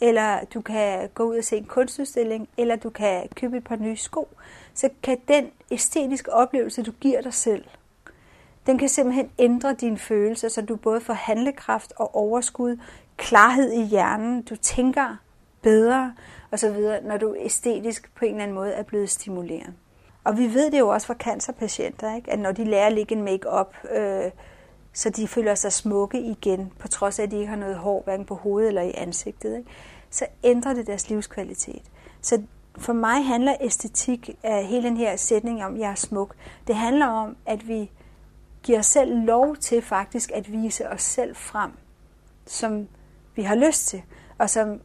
eller 0.00 0.38
du 0.54 0.60
kan 0.60 1.08
gå 1.14 1.22
ud 1.22 1.36
og 1.36 1.44
se 1.44 1.56
en 1.56 1.64
kunstudstilling, 1.64 2.48
eller 2.56 2.76
du 2.76 2.90
kan 2.90 3.28
købe 3.34 3.56
et 3.56 3.64
par 3.64 3.76
nye 3.76 3.96
sko. 3.96 4.28
Så 4.74 4.88
kan 5.02 5.18
den 5.28 5.50
æstetiske 5.70 6.32
oplevelse, 6.32 6.82
du 6.82 6.92
giver 7.00 7.20
dig 7.20 7.34
selv, 7.34 7.64
den 8.66 8.78
kan 8.78 8.88
simpelthen 8.88 9.30
ændre 9.38 9.74
dine 9.74 9.98
følelser, 9.98 10.48
så 10.48 10.62
du 10.62 10.76
både 10.76 11.00
får 11.00 11.14
handlekraft 11.14 11.92
og 11.96 12.14
overskud, 12.14 12.76
klarhed 13.16 13.72
i 13.72 13.82
hjernen, 13.82 14.42
du 14.42 14.56
tænker 14.56 15.16
bedre 15.62 16.14
osv., 16.52 16.76
når 17.02 17.16
du 17.16 17.36
æstetisk 17.38 18.14
på 18.14 18.24
en 18.24 18.30
eller 18.30 18.42
anden 18.42 18.54
måde 18.54 18.72
er 18.72 18.82
blevet 18.82 19.10
stimuleret. 19.10 19.74
Og 20.24 20.38
vi 20.38 20.54
ved 20.54 20.70
det 20.70 20.78
jo 20.78 20.88
også 20.88 21.06
fra 21.06 21.14
cancerpatienter, 21.14 22.14
ikke? 22.16 22.32
at 22.32 22.38
når 22.38 22.52
de 22.52 22.64
lærer 22.64 22.86
at 22.86 22.92
lægge 22.92 23.14
en 23.14 23.22
make-up, 23.22 23.76
øh, 23.96 24.30
så 24.92 25.10
de 25.10 25.28
føler 25.28 25.54
sig 25.54 25.72
smukke 25.72 26.20
igen, 26.20 26.72
på 26.78 26.88
trods 26.88 27.18
af, 27.18 27.22
at 27.22 27.30
de 27.30 27.36
ikke 27.36 27.48
har 27.48 27.56
noget 27.56 27.76
hår, 27.76 28.02
hverken 28.04 28.26
på 28.26 28.34
hovedet 28.34 28.68
eller 28.68 28.82
i 28.82 28.92
ansigtet, 28.94 29.56
ikke? 29.56 29.70
så 30.10 30.26
ændrer 30.44 30.74
det 30.74 30.86
deres 30.86 31.08
livskvalitet. 31.08 31.82
Så 32.20 32.42
for 32.78 32.92
mig 32.92 33.24
handler 33.24 33.54
æstetik 33.60 34.30
af 34.42 34.64
hele 34.64 34.88
den 34.88 34.96
her 34.96 35.16
sætning 35.16 35.64
om, 35.64 35.74
at 35.74 35.80
jeg 35.80 35.90
er 35.90 35.94
smuk. 35.94 36.34
Det 36.66 36.76
handler 36.76 37.06
om, 37.06 37.36
at 37.46 37.68
vi 37.68 37.90
giver 38.66 38.78
os 38.78 38.86
selv 38.86 39.24
lov 39.24 39.56
til 39.56 39.82
faktisk 39.82 40.30
at 40.34 40.52
vise 40.52 40.88
os 40.88 41.02
selv 41.02 41.36
frem, 41.36 41.70
som 42.46 42.88
vi 43.34 43.42
har 43.42 43.54
lyst 43.54 43.88
til, 43.88 44.02
og 44.38 44.50
som 44.50 44.80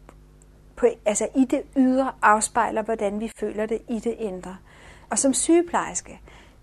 på, 0.75 0.85
altså 1.05 1.27
i 1.35 1.45
det 1.45 1.61
ydre 1.77 2.11
afspejler, 2.21 2.81
hvordan 2.81 3.19
vi 3.19 3.31
føler 3.39 3.65
det 3.65 3.81
i 3.89 3.99
det 3.99 4.15
indre. 4.19 4.57
Og 5.09 5.19
som 5.19 5.33
sygeplejerske 5.33 6.19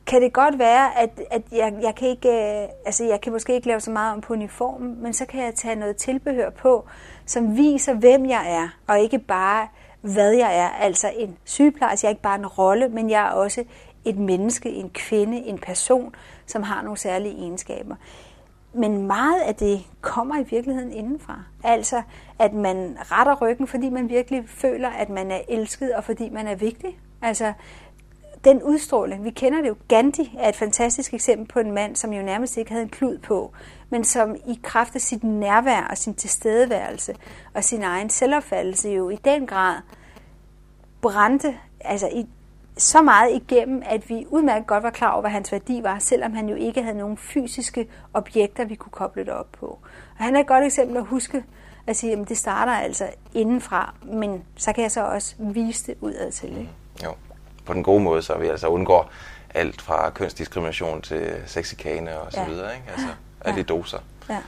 kan 0.06 0.22
det 0.22 0.32
godt 0.32 0.58
være, 0.58 0.98
at, 0.98 1.20
at 1.30 1.42
jeg, 1.52 1.74
jeg, 1.82 1.94
kan 1.94 2.08
ikke, 2.08 2.28
øh, 2.28 2.68
altså 2.86 3.04
jeg 3.04 3.20
kan 3.20 3.32
måske 3.32 3.54
ikke 3.54 3.66
lave 3.66 3.80
så 3.80 3.90
meget 3.90 4.14
om 4.14 4.20
på 4.20 4.32
uniformen, 4.32 5.02
men 5.02 5.12
så 5.12 5.26
kan 5.26 5.44
jeg 5.44 5.54
tage 5.54 5.74
noget 5.74 5.96
tilbehør 5.96 6.50
på, 6.50 6.86
som 7.26 7.56
viser, 7.56 7.94
hvem 7.94 8.26
jeg 8.26 8.52
er, 8.52 8.68
og 8.86 9.00
ikke 9.00 9.18
bare, 9.18 9.68
hvad 10.00 10.32
jeg 10.32 10.58
er. 10.58 10.68
Altså 10.68 11.12
en 11.16 11.36
sygeplejerske, 11.44 12.04
jeg 12.04 12.08
er 12.08 12.12
ikke 12.12 12.22
bare 12.22 12.38
en 12.38 12.46
rolle, 12.46 12.88
men 12.88 13.10
jeg 13.10 13.22
er 13.26 13.30
også 13.30 13.64
et 14.08 14.18
menneske, 14.18 14.70
en 14.70 14.90
kvinde, 14.90 15.36
en 15.36 15.58
person, 15.58 16.14
som 16.46 16.62
har 16.62 16.82
nogle 16.82 16.98
særlige 16.98 17.34
egenskaber. 17.34 17.96
Men 18.72 19.06
meget 19.06 19.40
af 19.40 19.54
det 19.54 19.80
kommer 20.00 20.38
i 20.38 20.46
virkeligheden 20.50 20.92
indenfra. 20.92 21.42
Altså, 21.64 22.02
at 22.38 22.52
man 22.52 22.96
retter 23.00 23.34
ryggen, 23.42 23.66
fordi 23.66 23.88
man 23.88 24.08
virkelig 24.08 24.44
føler, 24.48 24.88
at 24.88 25.08
man 25.08 25.30
er 25.30 25.40
elsket, 25.48 25.94
og 25.94 26.04
fordi 26.04 26.28
man 26.28 26.46
er 26.46 26.54
vigtig. 26.54 26.98
Altså, 27.22 27.52
den 28.44 28.62
udstråling, 28.62 29.24
vi 29.24 29.30
kender 29.30 29.60
det 29.60 29.68
jo, 29.68 29.76
Gandhi 29.88 30.36
er 30.38 30.48
et 30.48 30.56
fantastisk 30.56 31.14
eksempel 31.14 31.48
på 31.48 31.58
en 31.58 31.72
mand, 31.72 31.96
som 31.96 32.12
jo 32.12 32.22
nærmest 32.22 32.56
ikke 32.56 32.70
havde 32.70 32.82
en 32.82 32.88
klud 32.88 33.18
på, 33.18 33.52
men 33.90 34.04
som 34.04 34.34
i 34.34 34.60
kraft 34.62 34.94
af 34.94 35.00
sit 35.00 35.24
nærvær 35.24 35.86
og 35.90 35.98
sin 35.98 36.14
tilstedeværelse 36.14 37.14
og 37.54 37.64
sin 37.64 37.82
egen 37.82 38.10
selvopfattelse 38.10 38.88
jo 38.88 39.10
i 39.10 39.16
den 39.16 39.46
grad 39.46 39.74
brændte 41.00 41.56
altså 41.80 42.08
i, 42.08 42.26
så 42.78 43.02
meget 43.02 43.34
igennem, 43.34 43.82
at 43.86 44.08
vi 44.08 44.26
udmærket 44.28 44.66
godt 44.66 44.82
var 44.82 44.90
klar 44.90 45.10
over, 45.10 45.20
hvad 45.20 45.30
hans 45.30 45.52
værdi 45.52 45.80
var, 45.82 45.98
selvom 45.98 46.32
han 46.32 46.48
jo 46.48 46.54
ikke 46.54 46.82
havde 46.82 46.98
nogen 46.98 47.16
fysiske 47.16 47.88
objekter, 48.14 48.64
vi 48.64 48.74
kunne 48.74 48.92
koble 48.92 49.24
det 49.24 49.32
op 49.32 49.52
på. 49.60 49.66
Og 50.18 50.24
han 50.24 50.36
er 50.36 50.40
et 50.40 50.46
godt 50.46 50.64
eksempel 50.64 50.96
at 50.96 51.04
huske, 51.04 51.44
at 51.86 51.96
sige, 51.96 52.12
at 52.12 52.28
det 52.28 52.38
starter 52.38 52.72
altså 52.72 53.10
indenfra, 53.34 53.94
men 54.02 54.44
så 54.56 54.72
kan 54.72 54.82
jeg 54.82 54.90
så 54.90 55.04
også 55.04 55.34
vise 55.38 55.86
det 55.86 55.94
udad 56.00 56.32
til. 56.32 56.48
Ikke? 56.48 56.70
Jo, 57.04 57.14
på 57.64 57.74
den 57.74 57.82
gode 57.82 58.02
måde, 58.02 58.22
så 58.22 58.38
vi 58.38 58.46
altså 58.46 58.68
undgår 58.68 59.10
alt 59.54 59.82
fra 59.82 60.10
kønsdiskrimination 60.10 61.02
til 61.02 61.34
sexikane 61.46 62.18
og 62.18 62.32
så 62.32 62.40
ja. 62.40 62.46
videre, 62.48 62.74
ikke? 62.74 62.86
Altså 62.92 63.08
alle 63.40 63.56
ja. 63.56 63.62
de 63.62 63.62
doser. 63.62 63.98
Ja. 64.28 64.38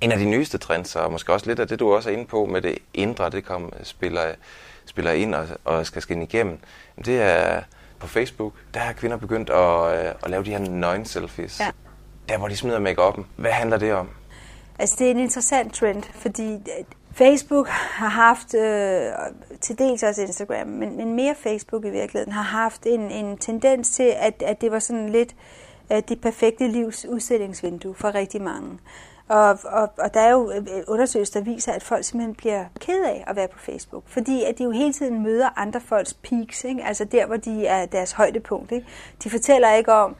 En 0.00 0.12
af 0.12 0.18
de 0.18 0.24
nyeste 0.24 0.58
trends, 0.58 0.96
og 0.96 1.12
måske 1.12 1.32
også 1.32 1.46
lidt 1.46 1.60
af 1.60 1.68
det, 1.68 1.80
du 1.80 1.94
også 1.94 2.10
er 2.10 2.14
inde 2.14 2.26
på 2.26 2.44
med 2.44 2.62
det 2.62 2.78
indre, 2.94 3.30
det 3.30 3.44
kom, 3.44 3.72
spiller, 3.82 4.22
spiller 4.88 5.12
ind 5.12 5.34
og, 5.34 5.46
og 5.64 5.86
skal 5.86 6.02
skinne 6.02 6.24
igennem, 6.24 6.58
det 7.04 7.22
er 7.22 7.62
på 7.98 8.06
Facebook, 8.06 8.52
der 8.74 8.80
har 8.80 8.92
kvinder 8.92 9.16
begyndt 9.16 9.50
at, 9.50 10.06
øh, 10.06 10.14
at 10.24 10.30
lave 10.30 10.44
de 10.44 10.50
her 10.50 10.58
nøgen-selfies. 10.58 11.60
Ja. 11.60 11.70
Der, 12.28 12.38
hvor 12.38 12.48
de 12.48 12.56
smider 12.56 12.78
make 12.78 13.02
-up'en. 13.02 13.22
Hvad 13.36 13.50
handler 13.50 13.78
det 13.78 13.92
om? 13.92 14.08
Altså, 14.78 14.96
det 14.98 15.06
er 15.06 15.10
en 15.10 15.18
interessant 15.18 15.74
trend, 15.74 16.02
fordi 16.02 16.52
øh, 16.52 16.84
Facebook 17.12 17.68
har 17.68 18.08
haft, 18.08 18.54
øh, 18.54 19.12
til 19.60 19.78
dels 19.78 20.02
også 20.02 20.22
Instagram, 20.22 20.66
men, 20.66 20.96
men 20.96 21.14
mere 21.14 21.34
Facebook 21.42 21.84
i 21.84 21.90
virkeligheden, 21.90 22.32
har 22.32 22.42
haft 22.42 22.86
en, 22.86 23.10
en 23.10 23.38
tendens 23.38 23.90
til, 23.90 24.14
at, 24.16 24.42
at 24.42 24.60
det 24.60 24.72
var 24.72 24.78
sådan 24.78 25.08
lidt 25.08 25.34
øh, 25.92 26.02
det 26.08 26.20
perfekte 26.20 26.68
livs 26.68 27.04
udstillingsvindue 27.04 27.94
for 27.94 28.14
rigtig 28.14 28.42
mange. 28.42 28.78
Og, 29.28 29.58
og, 29.64 29.88
og 29.98 30.14
der 30.14 30.20
er 30.20 30.30
jo 30.30 30.50
øh, 30.50 30.56
øh, 30.56 30.82
undersøgelser, 30.88 31.40
der 31.40 31.44
viser, 31.44 31.72
at 31.72 31.82
folk 31.82 32.04
simpelthen 32.04 32.34
bliver 32.34 32.64
ked 32.80 33.04
af 33.04 33.24
at 33.26 33.36
være 33.36 33.48
på 33.48 33.58
Facebook, 33.58 34.02
fordi 34.06 34.44
at 34.44 34.58
de 34.58 34.64
jo 34.64 34.70
hele 34.70 34.92
tiden 34.92 35.22
møder 35.22 35.48
andre 35.56 35.80
folks 35.80 36.14
peaks, 36.14 36.64
ikke? 36.64 36.84
altså 36.84 37.04
der, 37.04 37.26
hvor 37.26 37.36
de 37.36 37.66
er 37.66 37.86
deres 37.86 38.12
højdepunkt. 38.12 38.72
Ikke? 38.72 38.86
De 39.24 39.30
fortæller 39.30 39.72
ikke 39.72 39.92
om, 39.92 40.16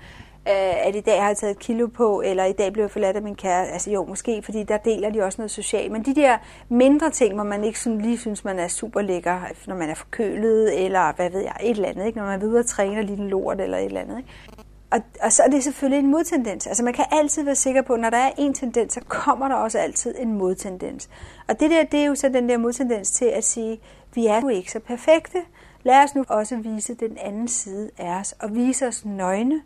øh, 0.48 0.86
at 0.86 0.96
i 0.96 1.00
dag 1.00 1.20
har 1.20 1.28
jeg 1.28 1.36
taget 1.36 1.50
et 1.50 1.58
kilo 1.58 1.86
på, 1.86 2.22
eller 2.24 2.44
i 2.44 2.52
dag 2.52 2.72
blev 2.72 2.84
jeg 2.84 2.90
forladt 2.90 3.16
af 3.16 3.22
min 3.22 3.34
kære. 3.34 3.68
Altså 3.68 3.90
jo, 3.90 4.04
måske, 4.04 4.42
fordi 4.42 4.62
der 4.62 4.76
deler 4.76 5.10
de 5.10 5.22
også 5.22 5.40
noget 5.40 5.50
socialt. 5.50 5.92
Men 5.92 6.02
de 6.02 6.14
der 6.14 6.38
mindre 6.68 7.10
ting, 7.10 7.34
hvor 7.34 7.44
man 7.44 7.64
ikke 7.64 7.80
sådan 7.80 8.00
lige 8.00 8.18
synes, 8.18 8.44
man 8.44 8.58
er 8.58 8.68
super 8.68 9.02
lækker, 9.02 9.40
når 9.66 9.76
man 9.76 9.90
er 9.90 9.94
forkølet, 9.94 10.84
eller 10.84 11.12
hvad 11.12 11.30
ved 11.30 11.40
jeg, 11.40 11.56
et 11.62 11.70
eller 11.70 11.88
andet, 11.88 12.06
ikke? 12.06 12.18
når 12.18 12.26
man 12.26 12.42
er 12.42 12.46
ude 12.46 12.58
og 12.58 12.66
træner 12.66 13.02
lige 13.02 13.18
en 13.18 13.28
lort, 13.28 13.60
eller 13.60 13.78
et 13.78 13.84
eller 13.84 14.00
andet. 14.00 14.18
Ikke? 14.18 14.67
Og, 14.90 15.00
og 15.22 15.32
så 15.32 15.42
er 15.42 15.48
det 15.48 15.64
selvfølgelig 15.64 15.98
en 15.98 16.10
modtendens. 16.10 16.66
Altså 16.66 16.84
man 16.84 16.92
kan 16.92 17.04
altid 17.10 17.42
være 17.42 17.54
sikker 17.54 17.82
på, 17.82 17.92
at 17.94 18.00
når 18.00 18.10
der 18.10 18.18
er 18.18 18.30
en 18.38 18.54
tendens, 18.54 18.92
så 18.92 19.00
kommer 19.08 19.48
der 19.48 19.54
også 19.54 19.78
altid 19.78 20.14
en 20.18 20.34
modtendens. 20.34 21.08
Og 21.48 21.60
det 21.60 21.70
der, 21.70 21.84
det 21.84 22.00
er 22.00 22.04
jo 22.04 22.14
så 22.14 22.28
den 22.28 22.48
der 22.48 22.58
modtendens 22.58 23.10
til 23.10 23.24
at 23.24 23.44
sige, 23.44 23.80
vi 24.14 24.26
er 24.26 24.40
jo 24.40 24.48
ikke 24.48 24.72
så 24.72 24.80
perfekte. 24.80 25.38
Lad 25.82 26.04
os 26.04 26.14
nu 26.14 26.24
også 26.28 26.56
vise 26.56 26.94
den 26.94 27.18
anden 27.18 27.48
side 27.48 27.90
af 27.98 28.20
os, 28.20 28.32
og 28.32 28.54
vise 28.54 28.86
os 28.86 29.04
nøgne, 29.04 29.62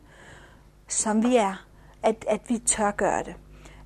som 0.88 1.22
vi 1.22 1.36
er. 1.36 1.66
At, 2.02 2.24
at 2.28 2.40
vi 2.48 2.58
tør 2.58 2.90
gøre 2.90 3.22
det. 3.22 3.34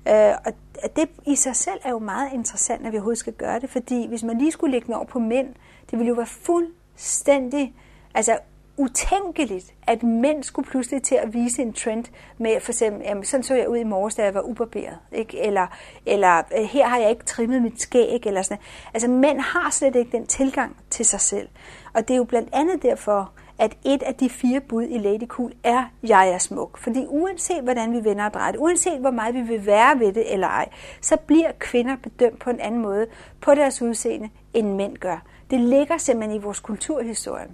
Øh, 0.07 0.35
og 0.45 0.53
det 0.95 1.09
i 1.25 1.35
sig 1.35 1.55
selv 1.55 1.79
er 1.83 1.89
jo 1.89 1.99
meget 1.99 2.33
interessant, 2.33 2.85
at 2.85 2.91
vi 2.91 2.97
overhovedet 2.97 3.19
skal 3.19 3.33
gøre 3.33 3.59
det, 3.59 3.69
fordi 3.69 4.07
hvis 4.07 4.23
man 4.23 4.37
lige 4.37 4.51
skulle 4.51 4.71
lægge 4.71 4.85
den 4.85 4.93
over 4.93 5.05
på 5.05 5.19
mænd, 5.19 5.47
det 5.91 5.99
ville 5.99 6.07
jo 6.07 6.13
være 6.15 6.25
fuldstændig 6.25 7.75
altså 8.13 8.39
utænkeligt, 8.77 9.73
at 9.87 10.03
mænd 10.03 10.43
skulle 10.43 10.69
pludselig 10.69 11.03
til 11.03 11.15
at 11.15 11.33
vise 11.33 11.61
en 11.61 11.73
trend 11.73 12.05
med 12.37 12.59
for 12.61 12.71
eksempel, 12.71 13.01
jamen, 13.05 13.23
sådan 13.23 13.43
så 13.43 13.55
jeg 13.55 13.69
ud 13.69 13.77
i 13.77 13.83
morges, 13.83 14.15
da 14.15 14.23
jeg 14.23 14.33
var 14.33 14.41
ubarberet, 14.41 14.97
ikke? 15.11 15.39
Eller, 15.39 15.67
eller 16.05 16.37
øh, 16.57 16.63
her 16.63 16.87
har 16.87 16.97
jeg 16.97 17.09
ikke 17.09 17.25
trimmet 17.25 17.61
mit 17.61 17.81
skæg, 17.81 18.25
eller 18.25 18.41
sådan 18.41 18.63
Altså 18.93 19.07
mænd 19.07 19.39
har 19.39 19.69
slet 19.71 19.95
ikke 19.95 20.11
den 20.11 20.25
tilgang 20.25 20.77
til 20.89 21.05
sig 21.05 21.21
selv. 21.21 21.47
Og 21.93 22.07
det 22.07 22.13
er 22.13 22.17
jo 22.17 22.23
blandt 22.23 22.49
andet 22.53 22.83
derfor, 22.83 23.31
at 23.59 23.77
et 23.85 24.03
af 24.03 24.15
de 24.15 24.29
fire 24.29 24.59
bud 24.59 24.83
i 24.83 24.97
Lady 24.97 25.27
Cool 25.27 25.51
er, 25.63 25.83
jeg 26.03 26.29
er 26.29 26.37
smuk. 26.37 26.77
Fordi 26.77 27.05
uanset 27.07 27.63
hvordan 27.63 27.93
vi 27.93 28.03
vender 28.03 28.25
og 28.25 28.33
drejer 28.33 28.51
det, 28.51 28.59
uanset 28.59 28.99
hvor 28.99 29.11
meget 29.11 29.35
vi 29.35 29.41
vil 29.41 29.65
være 29.65 29.99
ved 29.99 30.13
det 30.13 30.33
eller 30.33 30.47
ej, 30.47 30.69
så 31.01 31.17
bliver 31.17 31.51
kvinder 31.59 31.95
bedømt 32.03 32.39
på 32.39 32.49
en 32.49 32.59
anden 32.59 32.81
måde 32.81 33.07
på 33.41 33.55
deres 33.55 33.81
udseende, 33.81 34.29
end 34.53 34.75
mænd 34.75 34.97
gør. 34.97 35.23
Det 35.49 35.59
ligger 35.59 35.97
simpelthen 35.97 36.39
i 36.39 36.43
vores 36.43 36.59
kulturhistorie. 36.59 37.47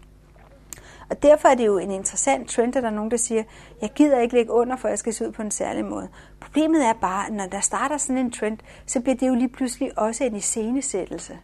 Og 1.10 1.24
derfor 1.24 1.48
er 1.48 1.56
det 1.56 1.66
jo 1.66 1.78
en 1.78 1.92
interessant 1.92 2.50
trend, 2.50 2.76
at 2.76 2.84
der 2.84 2.90
er 2.90 2.94
nogen, 2.94 3.12
der 3.12 3.18
siger, 3.18 3.44
jeg 3.82 3.92
gider 3.96 4.20
ikke 4.20 4.36
lægge 4.36 4.52
under, 4.52 4.76
for 4.76 4.88
jeg 4.88 5.00
skal 5.00 5.14
se 5.14 5.28
ud 5.28 5.32
på 5.32 5.42
en 5.42 5.52
særlig 5.52 5.86
måde. 5.86 6.10
Problemet 6.40 6.86
er 6.86 6.94
bare, 6.94 7.28
at 7.28 7.34
når 7.34 7.46
der 7.46 7.60
starter 7.60 7.98
sådan 7.98 8.18
en 8.18 8.32
trend, 8.32 8.58
så 8.86 9.00
bliver 9.00 9.16
det 9.16 9.28
jo 9.28 9.36
lige 9.36 9.50
pludselig 9.50 10.00
også 10.00 10.24
en 10.24 10.36
iscenesættelse. 10.36 11.38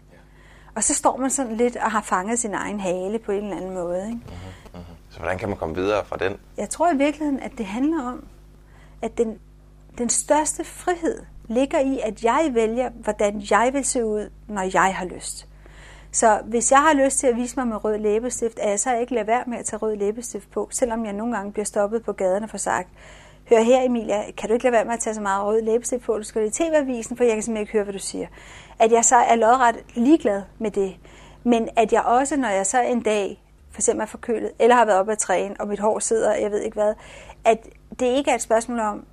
Og 0.76 0.84
så 0.84 0.96
står 0.96 1.18
man 1.18 1.30
sådan 1.30 1.56
lidt 1.56 1.76
og 1.76 1.92
har 1.92 2.02
fanget 2.02 2.40
sin 2.40 2.54
egen 2.54 2.80
hale 2.80 3.20
på 3.20 3.32
en 3.32 3.44
eller 3.44 3.58
anden 3.58 3.74
måde. 3.74 4.08
Ikke? 4.08 4.20
Uh-huh. 4.28 4.80
Så 5.10 5.20
hvordan 5.20 5.38
kan 5.38 5.50
man 5.50 5.58
komme 5.58 5.76
videre 5.76 6.06
fra 6.06 6.18
den? 6.18 6.38
Jeg 6.58 6.70
tror 6.70 6.94
i 6.94 6.98
virkeligheden, 6.98 7.40
at 7.40 7.52
det 7.58 7.66
handler 7.66 8.04
om, 8.04 8.26
at 9.02 9.18
den, 9.18 9.40
den 9.98 10.10
største 10.10 10.64
frihed 10.64 11.22
ligger 11.48 11.80
i, 11.80 12.00
at 12.00 12.24
jeg 12.24 12.50
vælger, 12.54 12.90
hvordan 12.90 13.44
jeg 13.52 13.70
vil 13.74 13.86
se 13.86 14.06
ud, 14.06 14.30
når 14.48 14.62
jeg 14.74 14.96
har 14.96 15.06
lyst. 15.06 15.49
Så 16.12 16.40
hvis 16.46 16.72
jeg 16.72 16.80
har 16.80 16.94
lyst 16.94 17.20
til 17.20 17.28
at 17.28 17.36
vise 17.36 17.56
mig 17.58 17.68
med 17.68 17.86
rød 17.86 17.98
læbestift, 17.98 18.60
er 18.62 18.70
jeg 18.70 18.80
så 18.80 18.96
ikke 18.96 19.14
lade 19.14 19.28
være 19.28 19.44
med 19.48 19.58
at 19.58 19.66
tage 19.66 19.80
rød 19.80 19.96
læbestift 19.96 20.52
på, 20.52 20.70
selvom 20.72 21.06
jeg 21.06 21.14
nogle 21.14 21.36
gange 21.36 21.52
bliver 21.52 21.66
stoppet 21.66 22.04
på 22.04 22.14
gaden 22.14 22.44
og 22.44 22.50
får 22.50 22.58
sagt, 22.58 22.90
hør 23.50 23.62
her 23.62 23.86
Emilia, 23.86 24.32
kan 24.38 24.50
du 24.50 24.54
ikke 24.54 24.64
lade 24.64 24.74
være 24.74 24.86
med 24.86 24.94
at 24.94 25.00
tage 25.00 25.14
så 25.14 25.22
meget 25.22 25.46
rød 25.46 25.62
læbestift 25.62 26.04
på, 26.04 26.18
du 26.18 26.24
skal 26.24 26.48
i 26.48 26.50
tv-avisen, 26.50 27.18
for 27.18 27.24
jeg 27.24 27.34
kan 27.34 27.44
simpelthen 27.44 27.62
ikke 27.62 27.74
høre, 27.74 27.84
hvad 27.84 27.94
du 27.94 28.00
siger. 28.00 28.28
At 28.80 28.92
jeg 28.92 29.06
så 29.06 29.16
er 29.16 29.36
lodret 29.36 29.76
ligeglad 29.96 30.42
med 30.60 30.72
det, 30.72 30.96
men 31.44 31.70
at 31.76 31.94
jeg 31.94 32.02
også, 32.02 32.38
når 32.38 32.50
jeg 32.50 32.66
så 32.66 32.82
en 32.82 33.02
dag 33.02 33.44
for 33.72 33.82
eksempel 33.82 34.02
er 34.02 34.06
forkølet, 34.06 34.52
eller 34.60 34.76
har 34.76 34.86
været 34.86 35.00
oppe 35.00 35.12
at 35.12 35.18
træne, 35.18 35.56
og 35.60 35.68
mit 35.68 35.80
hår 35.80 36.00
sidder, 36.00 36.36
jeg 36.36 36.52
ved 36.52 36.62
ikke 36.62 36.76
hvad, 36.76 36.94
at 37.46 37.68
det 38.00 38.06
ikke 38.06 38.32
er 38.32 38.36
et 38.36 38.42
spørgsmål 38.42 38.80
om, 38.80 39.06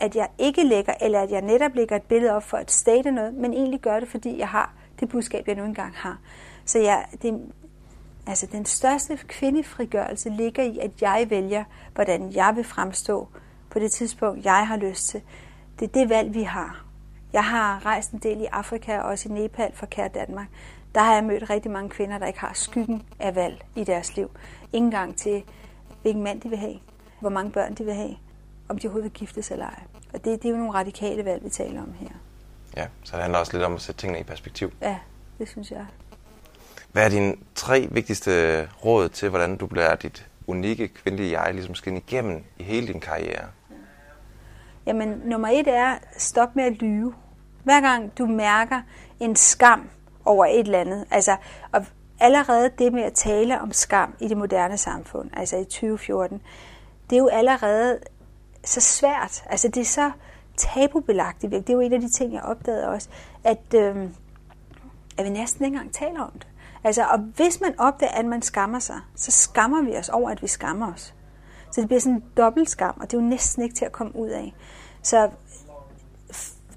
at 0.00 0.16
jeg 0.16 0.28
ikke 0.38 0.64
lægger, 0.64 0.92
eller 1.00 1.20
at 1.20 1.30
jeg 1.30 1.42
netop 1.42 1.74
lægger 1.74 1.96
et 1.96 2.02
billede 2.02 2.32
op 2.32 2.42
for 2.42 2.56
at 2.56 2.70
state 2.70 3.10
noget, 3.10 3.34
men 3.34 3.52
egentlig 3.52 3.80
gør 3.80 4.00
det, 4.00 4.08
fordi 4.08 4.38
jeg 4.38 4.48
har 4.48 4.77
det 5.00 5.08
budskab, 5.08 5.48
jeg 5.48 5.56
nu 5.56 5.64
engang 5.64 5.94
har. 5.96 6.18
Så 6.64 6.78
jeg, 6.78 7.06
det, 7.22 7.52
altså 8.26 8.46
den 8.52 8.64
største 8.64 9.16
kvindefrigørelse 9.16 10.28
ligger 10.30 10.62
i, 10.62 10.78
at 10.78 11.02
jeg 11.02 11.26
vælger, 11.30 11.64
hvordan 11.94 12.32
jeg 12.32 12.52
vil 12.56 12.64
fremstå 12.64 13.28
på 13.70 13.78
det 13.78 13.92
tidspunkt, 13.92 14.44
jeg 14.44 14.68
har 14.68 14.76
lyst 14.76 15.08
til. 15.08 15.22
Det 15.80 15.88
er 15.88 15.92
det 15.92 16.08
valg, 16.08 16.34
vi 16.34 16.42
har. 16.42 16.84
Jeg 17.32 17.44
har 17.44 17.86
rejst 17.86 18.10
en 18.10 18.18
del 18.18 18.40
i 18.40 18.44
Afrika 18.44 18.98
og 18.98 19.08
også 19.08 19.28
i 19.28 19.32
Nepal 19.32 19.72
for 19.74 19.86
Kære 19.86 20.08
Danmark. 20.08 20.46
Der 20.94 21.00
har 21.00 21.14
jeg 21.14 21.24
mødt 21.24 21.50
rigtig 21.50 21.70
mange 21.70 21.90
kvinder, 21.90 22.18
der 22.18 22.26
ikke 22.26 22.40
har 22.40 22.52
skyggen 22.54 23.02
af 23.18 23.34
valg 23.34 23.66
i 23.76 23.84
deres 23.84 24.16
liv. 24.16 24.30
Ingen 24.72 24.90
gang 24.90 25.16
til, 25.16 25.44
hvilken 26.02 26.22
mand 26.22 26.40
de 26.40 26.48
vil 26.48 26.58
have, 26.58 26.78
hvor 27.20 27.30
mange 27.30 27.50
børn 27.50 27.74
de 27.74 27.84
vil 27.84 27.94
have, 27.94 28.16
om 28.68 28.78
de 28.78 28.86
overhovedet 28.86 29.12
vil 29.12 29.18
giftes 29.18 29.50
eller 29.50 29.66
ej. 29.66 29.82
Og 30.14 30.24
det, 30.24 30.42
det 30.42 30.44
er 30.44 30.50
jo 30.50 30.56
nogle 30.56 30.74
radikale 30.74 31.24
valg, 31.24 31.44
vi 31.44 31.50
taler 31.50 31.82
om 31.82 31.92
her. 31.92 32.08
Ja, 32.78 32.86
så 33.04 33.16
det 33.16 33.22
handler 33.22 33.38
også 33.38 33.52
lidt 33.52 33.64
om 33.64 33.74
at 33.74 33.80
sætte 33.80 34.00
tingene 34.00 34.20
i 34.20 34.22
perspektiv. 34.22 34.72
Ja, 34.80 34.98
det 35.38 35.48
synes 35.48 35.70
jeg. 35.70 35.86
Hvad 36.92 37.04
er 37.04 37.08
dine 37.08 37.36
tre 37.54 37.88
vigtigste 37.90 38.64
råd 38.84 39.08
til, 39.08 39.28
hvordan 39.28 39.56
du 39.56 39.66
bliver 39.66 39.94
dit 39.94 40.26
unikke 40.46 40.88
kvindelige 40.88 41.40
jeg 41.40 41.54
ligesom 41.54 41.74
skinne 41.74 41.98
igennem 41.98 42.44
i 42.58 42.62
hele 42.62 42.86
din 42.86 43.00
karriere? 43.00 43.44
Jamen, 44.86 45.22
nummer 45.24 45.48
et 45.48 45.68
er, 45.68 45.98
stop 46.16 46.56
med 46.56 46.64
at 46.64 46.72
lyve. 46.72 47.14
Hver 47.64 47.80
gang 47.80 48.18
du 48.18 48.26
mærker 48.26 48.82
en 49.20 49.36
skam 49.36 49.90
over 50.24 50.46
et 50.46 50.60
eller 50.60 50.80
andet, 50.80 51.04
altså, 51.10 51.36
og 51.72 51.86
allerede 52.20 52.70
det 52.78 52.92
med 52.92 53.02
at 53.02 53.12
tale 53.12 53.60
om 53.60 53.72
skam 53.72 54.14
i 54.20 54.28
det 54.28 54.36
moderne 54.36 54.78
samfund, 54.78 55.30
altså 55.36 55.56
i 55.56 55.64
2014, 55.64 56.40
det 57.10 57.16
er 57.16 57.20
jo 57.20 57.28
allerede 57.28 57.98
så 58.64 58.80
svært. 58.80 59.44
Altså, 59.46 59.68
det 59.68 59.80
er 59.80 59.84
så 59.84 60.10
tabubelagt 60.58 61.44
i 61.44 61.46
virkeligheden. 61.46 61.66
Det 61.66 61.72
er 61.72 61.76
jo 61.76 61.80
en 61.80 61.92
af 61.92 62.00
de 62.00 62.08
ting, 62.08 62.32
jeg 62.32 62.42
opdagede 62.42 62.88
også, 62.88 63.08
at, 63.44 63.74
øh, 63.74 63.96
at 65.18 65.24
vi 65.24 65.30
næsten 65.30 65.64
ikke 65.64 65.74
engang 65.74 65.92
taler 65.92 66.20
om 66.20 66.32
det. 66.32 66.46
Altså, 66.84 67.02
og 67.02 67.18
hvis 67.18 67.60
man 67.60 67.74
opdager, 67.78 68.12
at 68.12 68.24
man 68.24 68.42
skammer 68.42 68.78
sig, 68.78 69.00
så 69.14 69.30
skammer 69.30 69.82
vi 69.82 69.96
os 69.96 70.08
over, 70.08 70.30
at 70.30 70.42
vi 70.42 70.46
skammer 70.46 70.92
os. 70.92 71.14
Så 71.72 71.80
det 71.80 71.88
bliver 71.88 72.00
sådan 72.00 72.16
en 72.16 72.24
dobbelt 72.36 72.70
skam, 72.70 72.94
og 73.00 73.10
det 73.10 73.16
er 73.16 73.22
jo 73.22 73.28
næsten 73.28 73.62
ikke 73.62 73.74
til 73.74 73.84
at 73.84 73.92
komme 73.92 74.16
ud 74.16 74.28
af. 74.28 74.54
Så 75.02 75.30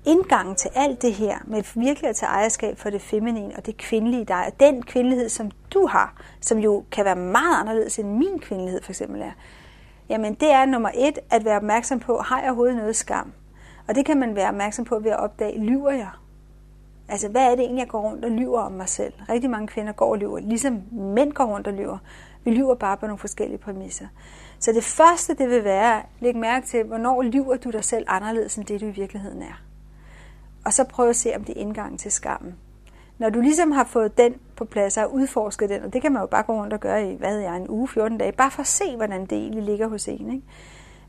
indgangen 0.05 0.55
til 0.55 0.69
alt 0.75 1.01
det 1.01 1.13
her, 1.13 1.37
med 1.45 1.63
virkelig 1.75 2.09
at 2.09 2.15
tage 2.15 2.29
ejerskab 2.29 2.79
for 2.79 2.89
det 2.89 3.01
feminine 3.01 3.55
og 3.55 3.65
det 3.65 3.77
kvindelige 3.77 4.25
dig, 4.25 4.45
og 4.47 4.59
den 4.59 4.83
kvindelighed, 4.83 5.29
som 5.29 5.51
du 5.73 5.87
har, 5.87 6.21
som 6.41 6.57
jo 6.57 6.83
kan 6.91 7.05
være 7.05 7.15
meget 7.15 7.59
anderledes 7.59 7.99
end 7.99 8.09
min 8.09 8.39
kvindelighed 8.39 8.81
for 8.83 8.91
eksempel 8.91 9.21
er, 9.21 9.31
jamen 10.09 10.33
det 10.33 10.51
er 10.51 10.65
nummer 10.65 10.91
et, 10.95 11.19
at 11.29 11.45
være 11.45 11.55
opmærksom 11.55 11.99
på, 11.99 12.17
har 12.17 12.39
jeg 12.39 12.47
overhovedet 12.47 12.75
noget 12.75 12.95
skam? 12.95 13.31
Og 13.87 13.95
det 13.95 14.05
kan 14.05 14.19
man 14.19 14.35
være 14.35 14.47
opmærksom 14.47 14.85
på 14.85 14.99
ved 14.99 15.11
at 15.11 15.19
opdage, 15.19 15.59
lyver 15.59 15.91
jeg? 15.91 16.09
Altså, 17.09 17.27
hvad 17.29 17.41
er 17.41 17.49
det 17.49 17.59
egentlig, 17.59 17.79
jeg 17.79 17.87
går 17.87 18.01
rundt 18.01 18.25
og 18.25 18.31
lyver 18.31 18.59
om 18.59 18.71
mig 18.71 18.89
selv? 18.89 19.13
Rigtig 19.29 19.49
mange 19.49 19.67
kvinder 19.67 19.93
går 19.93 20.11
og 20.11 20.17
lyver, 20.17 20.39
ligesom 20.39 20.81
mænd 20.91 21.33
går 21.33 21.43
rundt 21.43 21.67
og 21.67 21.73
lyver. 21.73 21.97
Vi 22.43 22.51
lyver 22.51 22.75
bare 22.75 22.97
på 22.97 23.05
nogle 23.05 23.17
forskellige 23.17 23.57
præmisser. 23.57 24.07
Så 24.59 24.71
det 24.71 24.83
første, 24.83 25.33
det 25.33 25.49
vil 25.49 25.63
være, 25.63 25.97
at 25.97 26.05
lægge 26.19 26.39
mærke 26.39 26.67
til, 26.67 26.83
hvornår 26.83 27.21
lyver 27.21 27.55
du 27.55 27.69
dig 27.69 27.83
selv 27.83 28.05
anderledes, 28.07 28.55
end 28.55 28.65
det 28.65 28.81
du 28.81 28.85
i 28.85 28.91
virkeligheden 28.91 29.41
er. 29.41 29.61
Og 30.65 30.73
så 30.73 30.83
prøv 30.83 31.09
at 31.09 31.15
se, 31.15 31.35
om 31.35 31.43
det 31.43 31.57
er 31.57 31.61
indgangen 31.61 31.97
til 31.97 32.11
skammen. 32.11 32.55
Når 33.17 33.29
du 33.29 33.41
ligesom 33.41 33.71
har 33.71 33.83
fået 33.83 34.17
den 34.17 34.35
på 34.55 34.65
plads 34.65 34.97
og 34.97 35.13
udforsket 35.13 35.69
den, 35.69 35.83
og 35.83 35.93
det 35.93 36.01
kan 36.01 36.11
man 36.11 36.21
jo 36.21 36.25
bare 36.25 36.43
gå 36.43 36.53
rundt 36.53 36.73
og 36.73 36.79
gøre 36.79 37.11
i, 37.11 37.15
hvad 37.15 37.39
jeg, 37.39 37.57
en 37.57 37.69
uge, 37.69 37.87
14 37.87 38.17
dage, 38.17 38.31
bare 38.31 38.51
for 38.51 38.61
at 38.61 38.67
se, 38.67 38.95
hvordan 38.95 39.21
det 39.21 39.37
egentlig 39.37 39.63
ligger 39.63 39.87
hos 39.87 40.07
en. 40.07 40.31
Ikke? 40.33 40.47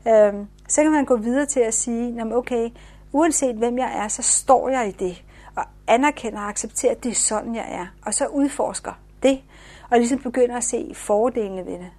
Øhm, 0.07 0.47
så 0.67 0.81
kan 0.81 0.91
man 0.91 1.05
gå 1.05 1.15
videre 1.15 1.45
til 1.45 1.59
at 1.59 1.73
sige, 1.73 2.33
okay, 2.33 2.69
uanset 3.11 3.55
hvem 3.55 3.77
jeg 3.77 3.91
er, 3.97 4.07
så 4.07 4.21
står 4.21 4.69
jeg 4.69 4.87
i 4.87 4.91
det, 4.91 5.23
og 5.55 5.63
anerkender 5.87 6.39
og 6.39 6.49
accepterer, 6.49 6.91
at 6.91 7.03
det 7.03 7.11
er 7.11 7.15
sådan, 7.15 7.55
jeg 7.55 7.67
er, 7.69 7.85
og 8.05 8.13
så 8.13 8.27
udforsker 8.27 8.91
det, 9.23 9.41
og 9.89 9.97
ligesom 9.97 10.19
begynder 10.19 10.57
at 10.57 10.63
se 10.63 10.91
fordelene 10.95 11.65
ved 11.65 11.73
det. 11.73 11.89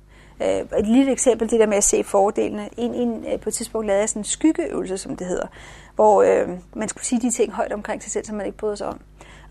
Øh, 0.42 0.78
et 0.78 0.86
lille 0.86 1.12
eksempel, 1.12 1.50
det 1.50 1.60
der 1.60 1.66
med 1.66 1.76
at 1.76 1.84
se 1.84 2.04
fordelene. 2.04 2.68
En, 2.76 2.94
en, 2.94 3.24
øh, 3.32 3.40
på 3.40 3.48
et 3.48 3.54
tidspunkt 3.54 3.86
lavede 3.86 4.00
jeg 4.00 4.08
sådan 4.08 4.20
en 4.20 4.24
skyggeøvelse, 4.24 4.98
som 4.98 5.16
det 5.16 5.26
hedder, 5.26 5.46
hvor 5.94 6.22
øh, 6.22 6.48
man 6.74 6.88
skulle 6.88 7.04
sige 7.04 7.20
de 7.20 7.30
ting 7.30 7.52
højt 7.52 7.72
omkring 7.72 8.02
sig 8.02 8.12
selv, 8.12 8.24
som 8.24 8.36
man 8.36 8.46
ikke 8.46 8.58
bryder 8.58 8.74
sig 8.74 8.86
om. 8.86 9.00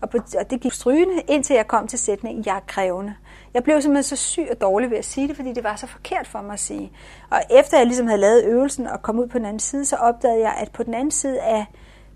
Og, 0.04 0.10
på, 0.10 0.18
og 0.38 0.50
det 0.50 0.60
gik 0.60 0.72
strygende, 0.72 1.22
indtil 1.28 1.54
jeg 1.56 1.68
kom 1.68 1.86
til 1.86 1.98
sætningen, 1.98 2.44
jeg 2.46 2.56
er 2.56 2.60
krævende. 2.66 3.14
Jeg 3.54 3.64
blev 3.64 3.82
simpelthen 3.82 4.02
så 4.02 4.16
syg 4.16 4.46
og 4.50 4.60
dårlig 4.60 4.90
ved 4.90 4.98
at 4.98 5.04
sige 5.04 5.28
det, 5.28 5.36
fordi 5.36 5.52
det 5.52 5.64
var 5.64 5.76
så 5.76 5.86
forkert 5.86 6.26
for 6.26 6.42
mig 6.42 6.52
at 6.52 6.60
sige. 6.60 6.92
Og 7.30 7.40
efter 7.50 7.78
jeg 7.78 7.86
ligesom 7.86 8.06
havde 8.06 8.20
lavet 8.20 8.44
øvelsen 8.44 8.86
og 8.86 9.02
kom 9.02 9.18
ud 9.18 9.26
på 9.26 9.38
den 9.38 9.46
anden 9.46 9.60
side, 9.60 9.84
så 9.84 9.96
opdagede 9.96 10.40
jeg, 10.40 10.54
at 10.60 10.72
på 10.72 10.82
den 10.82 10.94
anden 10.94 11.10
side 11.10 11.40
af 11.40 11.66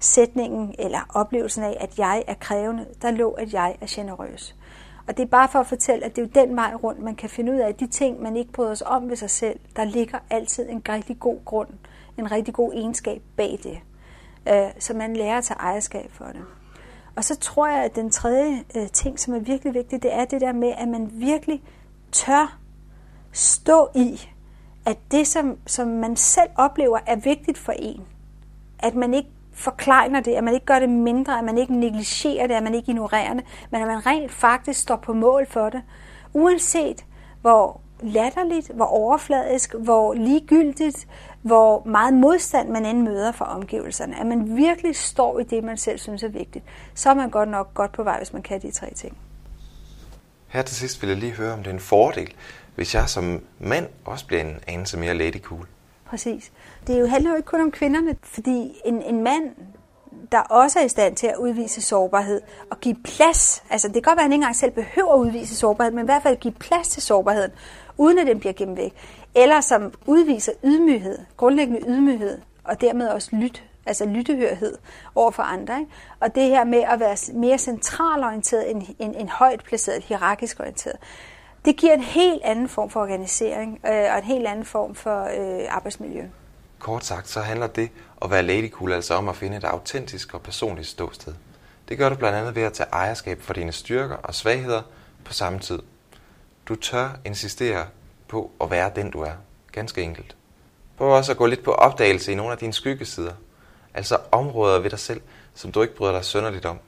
sætningen 0.01 0.75
eller 0.79 0.99
oplevelsen 1.15 1.65
af, 1.65 1.77
at 1.81 1.99
jeg 1.99 2.25
er 2.27 2.35
krævende, 2.35 2.87
der 3.03 3.11
lå, 3.11 3.31
at 3.31 3.53
jeg 3.53 3.77
er 3.81 3.87
generøs. 3.89 4.57
Og 5.07 5.17
det 5.17 5.23
er 5.23 5.29
bare 5.29 5.49
for 5.49 5.59
at 5.59 5.67
fortælle, 5.67 6.05
at 6.05 6.17
det 6.17 6.23
er 6.23 6.27
jo 6.27 6.47
den 6.47 6.57
vej 6.57 6.75
rundt, 6.75 7.03
man 7.03 7.15
kan 7.15 7.31
finde 7.31 7.53
ud 7.53 7.59
af, 7.59 7.69
at 7.69 7.81
de 7.81 7.87
ting, 7.87 8.23
man 8.23 8.37
ikke 8.37 8.53
bryder 8.53 8.75
sig 8.75 8.87
om 8.87 9.09
ved 9.09 9.17
sig 9.17 9.31
selv, 9.31 9.61
der 9.77 9.85
ligger 9.85 10.19
altid 10.31 10.69
en 10.71 10.83
rigtig 10.89 11.19
god 11.21 11.45
grund, 11.45 11.69
en 12.19 12.31
rigtig 12.31 12.55
god 12.55 12.73
egenskab 12.73 13.23
bag 13.37 13.59
det. 13.63 13.79
Øh, 14.55 14.71
så 14.79 14.95
man 14.95 15.17
lærer 15.17 15.39
at 15.39 15.45
tage 15.45 15.61
ejerskab 15.61 16.11
for 16.13 16.25
det. 16.25 16.45
Og 17.19 17.25
så 17.25 17.37
tror 17.37 17.67
jeg, 17.67 17.85
at 17.85 17.97
den 17.97 18.11
tredje 18.11 18.65
øh, 18.77 18.89
ting, 18.89 19.21
som 19.21 19.35
er 19.35 19.39
virkelig 19.39 19.75
vigtig, 19.75 20.03
det 20.03 20.15
er 20.15 20.25
det 20.25 20.41
der 20.41 20.53
med, 20.53 20.73
at 20.79 20.89
man 20.89 21.11
virkelig 21.13 21.63
tør 22.13 22.59
stå 23.33 23.89
i, 23.95 24.21
at 24.87 24.99
det, 25.11 25.27
som, 25.27 25.57
som 25.67 25.89
man 25.89 26.17
selv 26.17 26.51
oplever, 26.57 26.99
er 27.07 27.17
vigtigt 27.17 27.59
for 27.59 27.73
en. 27.73 28.05
At 28.79 28.95
man 28.95 29.15
ikke 29.15 29.29
forklejner 29.53 30.21
det, 30.21 30.33
at 30.33 30.45
man 30.45 30.55
ikke 30.55 30.67
gør 30.67 30.79
det 30.79 30.89
mindre, 30.89 31.39
at 31.39 31.45
man 31.45 31.59
ikke 31.59 31.75
negligerer 31.75 32.47
det, 32.47 32.55
at 32.55 32.63
man 32.63 32.75
ikke 32.75 32.91
ignorerer 32.91 33.35
det, 33.35 33.45
men 33.71 33.83
at 33.83 33.87
man 33.87 34.07
rent 34.07 34.33
faktisk 34.33 34.81
står 34.81 34.97
på 34.97 35.13
mål 35.13 35.47
for 35.47 35.71
det. 35.71 35.83
Uanset 36.33 37.05
hvor 37.41 37.81
latterligt, 38.01 38.71
hvor 38.75 38.85
overfladisk, 38.85 39.75
hvor 39.75 40.15
ligegyldigt, 40.15 41.09
hvor 41.43 41.83
meget 41.87 42.15
modstand 42.15 42.69
man 42.69 42.87
end 42.87 43.03
møder 43.03 43.33
fra 43.33 43.55
omgivelserne, 43.57 44.21
at 44.21 44.27
man 44.27 44.57
virkelig 44.57 44.97
står 44.97 45.39
i 45.39 45.43
det, 45.43 45.65
man 45.65 45.77
selv 45.77 45.99
synes 45.99 46.23
er 46.23 46.29
vigtigt, 46.29 46.65
så 46.95 47.11
er 47.11 47.15
man 47.15 47.31
godt 47.31 47.49
nok 47.49 47.75
godt 47.75 47.93
på 47.93 48.03
vej, 48.03 48.19
hvis 48.19 48.33
man 48.33 48.43
kan 48.43 48.63
de 48.63 48.71
tre 48.71 48.95
ting. 48.95 49.17
Her 50.49 50.63
til 50.63 50.77
sidst 50.77 51.03
vil 51.03 51.09
jeg 51.09 51.19
lige 51.19 51.33
høre, 51.33 51.53
om 51.53 51.59
det 51.59 51.67
er 51.67 51.75
en 51.75 51.81
fordel, 51.81 52.35
hvis 52.75 52.95
jeg 52.95 53.09
som 53.09 53.43
mand 53.59 53.87
også 54.05 54.27
bliver 54.27 54.43
en 54.43 54.61
anelse 54.67 54.99
mere 54.99 55.15
lady 55.15 55.41
cool. 55.43 55.67
Præcis. 56.07 56.53
Det 56.87 57.01
jo 57.01 57.07
handler 57.07 57.31
jo 57.31 57.37
ikke 57.37 57.47
kun 57.47 57.61
om 57.61 57.71
kvinderne, 57.71 58.17
fordi 58.23 58.81
en, 58.85 59.03
en 59.03 59.23
mand, 59.23 59.45
der 60.33 60.41
også 60.41 60.79
er 60.79 60.85
i 60.85 60.89
stand 60.89 61.17
til 61.17 61.27
at 61.27 61.37
udvise 61.37 61.83
sårbarhed 61.83 62.41
og 62.71 62.81
give 62.81 62.97
plads, 63.05 63.65
altså 63.71 63.89
det 63.89 63.95
kan 63.95 64.03
godt 64.03 64.17
være, 64.17 64.21
at 64.21 64.25
han 64.25 64.33
ikke 64.33 64.43
engang 64.43 64.57
selv 64.57 64.71
behøver 64.71 65.13
at 65.15 65.19
udvise 65.19 65.57
sårbarhed, 65.57 65.93
men 65.93 66.05
i 66.05 66.07
hvert 66.07 66.23
fald 66.23 66.37
give 66.37 66.55
plads 66.55 66.89
til 66.89 67.03
sårbarheden, 67.03 67.51
uden 67.97 68.19
at 68.19 68.27
den 68.27 68.41
bliver 68.41 68.53
gemt 68.53 68.77
væk. 68.77 68.95
Eller 69.43 69.61
som 69.61 69.93
udviser 70.07 70.53
ydmyghed, 70.65 71.19
grundlæggende 71.37 71.81
ydmyghed, 71.89 72.39
og 72.65 72.81
dermed 72.81 73.09
også 73.09 73.29
lyt, 73.33 73.65
altså 73.87 74.05
lyttehørhed 74.05 74.79
over 75.15 75.31
for 75.31 75.43
andre. 75.43 75.79
Ikke? 75.81 75.93
Og 76.21 76.35
det 76.35 76.43
her 76.43 76.65
med 76.65 76.79
at 76.79 77.01
være 77.01 77.17
mere 77.35 77.59
centralorienteret 77.59 78.71
end, 78.71 78.83
end, 78.99 79.15
end 79.17 79.29
højt 79.29 79.65
placeret, 79.65 80.03
hierarkisk 80.03 80.61
orienteret. 80.61 80.97
Det 81.65 81.77
giver 81.77 81.95
en 81.95 82.03
helt 82.03 82.43
anden 82.45 82.69
form 82.69 82.91
for 82.91 83.01
organisering 83.01 83.81
øh, 83.87 84.13
og 84.13 84.19
en 84.19 84.25
helt 84.25 84.47
anden 84.47 84.65
form 84.65 84.95
for 84.95 85.23
øh, 85.23 85.67
arbejdsmiljø. 85.69 86.25
Kort 86.79 87.05
sagt, 87.05 87.29
så 87.29 87.41
handler 87.41 87.67
det 87.67 87.91
at 88.23 88.31
være 88.31 88.43
lady 88.43 88.73
altså 88.93 89.15
om 89.15 89.29
at 89.29 89.37
finde 89.37 89.57
et 89.57 89.65
autentisk 89.65 90.35
og 90.35 90.43
personligt 90.43 90.89
ståsted. 90.89 91.35
Det 91.89 91.99
gør 91.99 92.09
du 92.09 92.15
blandt 92.15 92.39
andet 92.39 92.55
ved 92.55 92.63
at 92.63 92.73
tage 92.73 92.89
ejerskab 92.93 93.43
for 93.43 93.55
dine 93.55 93.73
styrker 93.73 94.17
og 94.17 94.35
svagheder 94.35 94.83
på 95.25 95.33
samme 95.33 95.59
tid. 95.59 95.79
Du 96.69 96.75
tør 96.75 97.09
insistere 97.25 97.87
på 98.29 98.51
at 98.61 98.71
være 98.71 98.91
den, 98.97 99.11
du 99.11 99.21
er. 99.21 99.33
Ganske 99.73 100.03
enkelt. 100.03 100.37
Prøv 100.97 101.09
også 101.09 101.33
at 101.33 101.39
gå 101.39 101.47
lidt 101.47 101.65
på 101.65 101.73
opdagelse 101.73 102.33
i 102.33 102.35
nogle 102.35 102.53
af 102.53 102.59
dine 102.59 102.73
skyggesider. 102.73 103.33
Altså 103.95 104.19
områder 104.33 104.79
ved 104.79 104.91
dig 104.91 104.99
selv, 104.99 105.21
som 105.55 105.73
du 105.73 105.83
ikke 105.83 105.97
bryder 105.97 106.13
dig 106.13 106.25
sønderligt 106.25 106.65
om. 106.65 106.79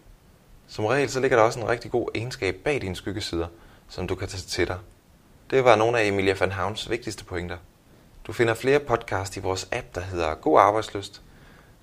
Som 0.69 0.85
regel 0.85 1.11
så 1.11 1.21
ligger 1.21 1.37
der 1.37 1.45
også 1.45 1.61
en 1.61 1.69
rigtig 1.69 1.91
god 1.91 2.09
egenskab 2.15 2.57
bag 2.65 2.81
dine 2.81 2.97
skyggesider, 2.97 3.47
som 3.89 4.07
du 4.07 4.15
kan 4.15 4.29
tage 4.29 4.41
til 4.41 4.69
dig. 4.69 4.79
Det 5.51 5.65
var 5.65 5.77
nogle 5.77 6.01
af 6.01 6.07
Emilia 6.07 6.35
van 6.41 6.53
Havns 6.53 6.91
vigtigste 6.91 7.25
pointer. 7.25 7.57
Du 8.27 8.33
finder 8.33 8.55
flere 8.55 8.81
podcast 8.81 9.37
i 9.37 9.41
vores 9.41 9.69
app, 9.73 9.95
der 9.95 10.01
hedder 10.01 10.35
God 10.35 10.61
Arbejdsløst. 10.61 11.23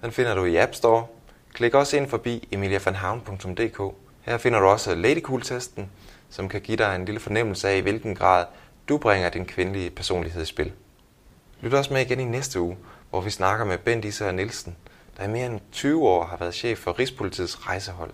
Den 0.02 0.12
finder 0.12 0.36
du 0.36 0.46
i 0.46 0.56
App 0.56 0.76
Store. 0.76 1.06
Klik 1.54 1.74
også 1.74 1.98
ind 1.98 2.10
forbi 2.10 2.48
emiliavanhavn.dk. 2.52 3.96
Her 4.22 4.38
finder 4.38 4.60
du 4.60 4.66
også 4.66 4.96
Ladycool-testen, 4.96 5.90
som 6.30 6.50
kan 6.50 6.62
give 6.62 6.78
dig 6.78 6.96
en 6.96 7.06
lille 7.06 7.20
fornemmelse 7.20 7.70
af, 7.70 7.78
i 7.78 7.80
hvilken 7.80 8.16
grad 8.16 8.46
du 8.90 8.98
bringer 8.98 9.30
din 9.30 9.46
kvindelige 9.46 9.90
personlighed 9.90 10.42
i 10.42 10.46
spil. 10.46 10.72
Lyt 11.62 11.74
også 11.74 11.94
med 11.94 12.02
igen 12.02 12.20
i 12.20 12.24
næste 12.24 12.62
uge, 12.62 12.78
hvor 13.10 13.22
vi 13.22 13.30
snakker 13.30 13.66
med 13.66 13.78
Bent 13.78 14.06
Især 14.06 14.32
Nielsen, 14.32 14.76
der 15.18 15.24
i 15.24 15.28
mere 15.28 15.46
end 15.46 15.60
20 15.72 16.08
år 16.08 16.26
har 16.26 16.38
været 16.38 16.54
chef 16.54 16.80
for 16.80 17.00
Rigspolitiets 17.00 17.68
rejsehold. 17.68 18.12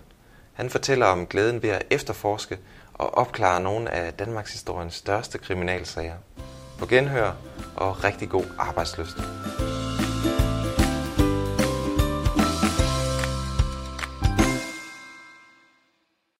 Han 0.52 0.70
fortæller 0.70 1.06
om 1.06 1.26
glæden 1.26 1.62
ved 1.62 1.70
at 1.70 1.86
efterforske 1.90 2.58
og 2.94 3.14
opklare 3.14 3.60
nogle 3.60 3.90
af 3.90 4.12
Danmarks 4.12 4.52
historiens 4.52 4.94
største 4.94 5.38
kriminalsager. 5.38 6.16
På 6.78 6.86
genhør 6.86 7.32
og 7.76 8.04
rigtig 8.04 8.28
god 8.28 8.44
arbejdsløst. 8.58 9.16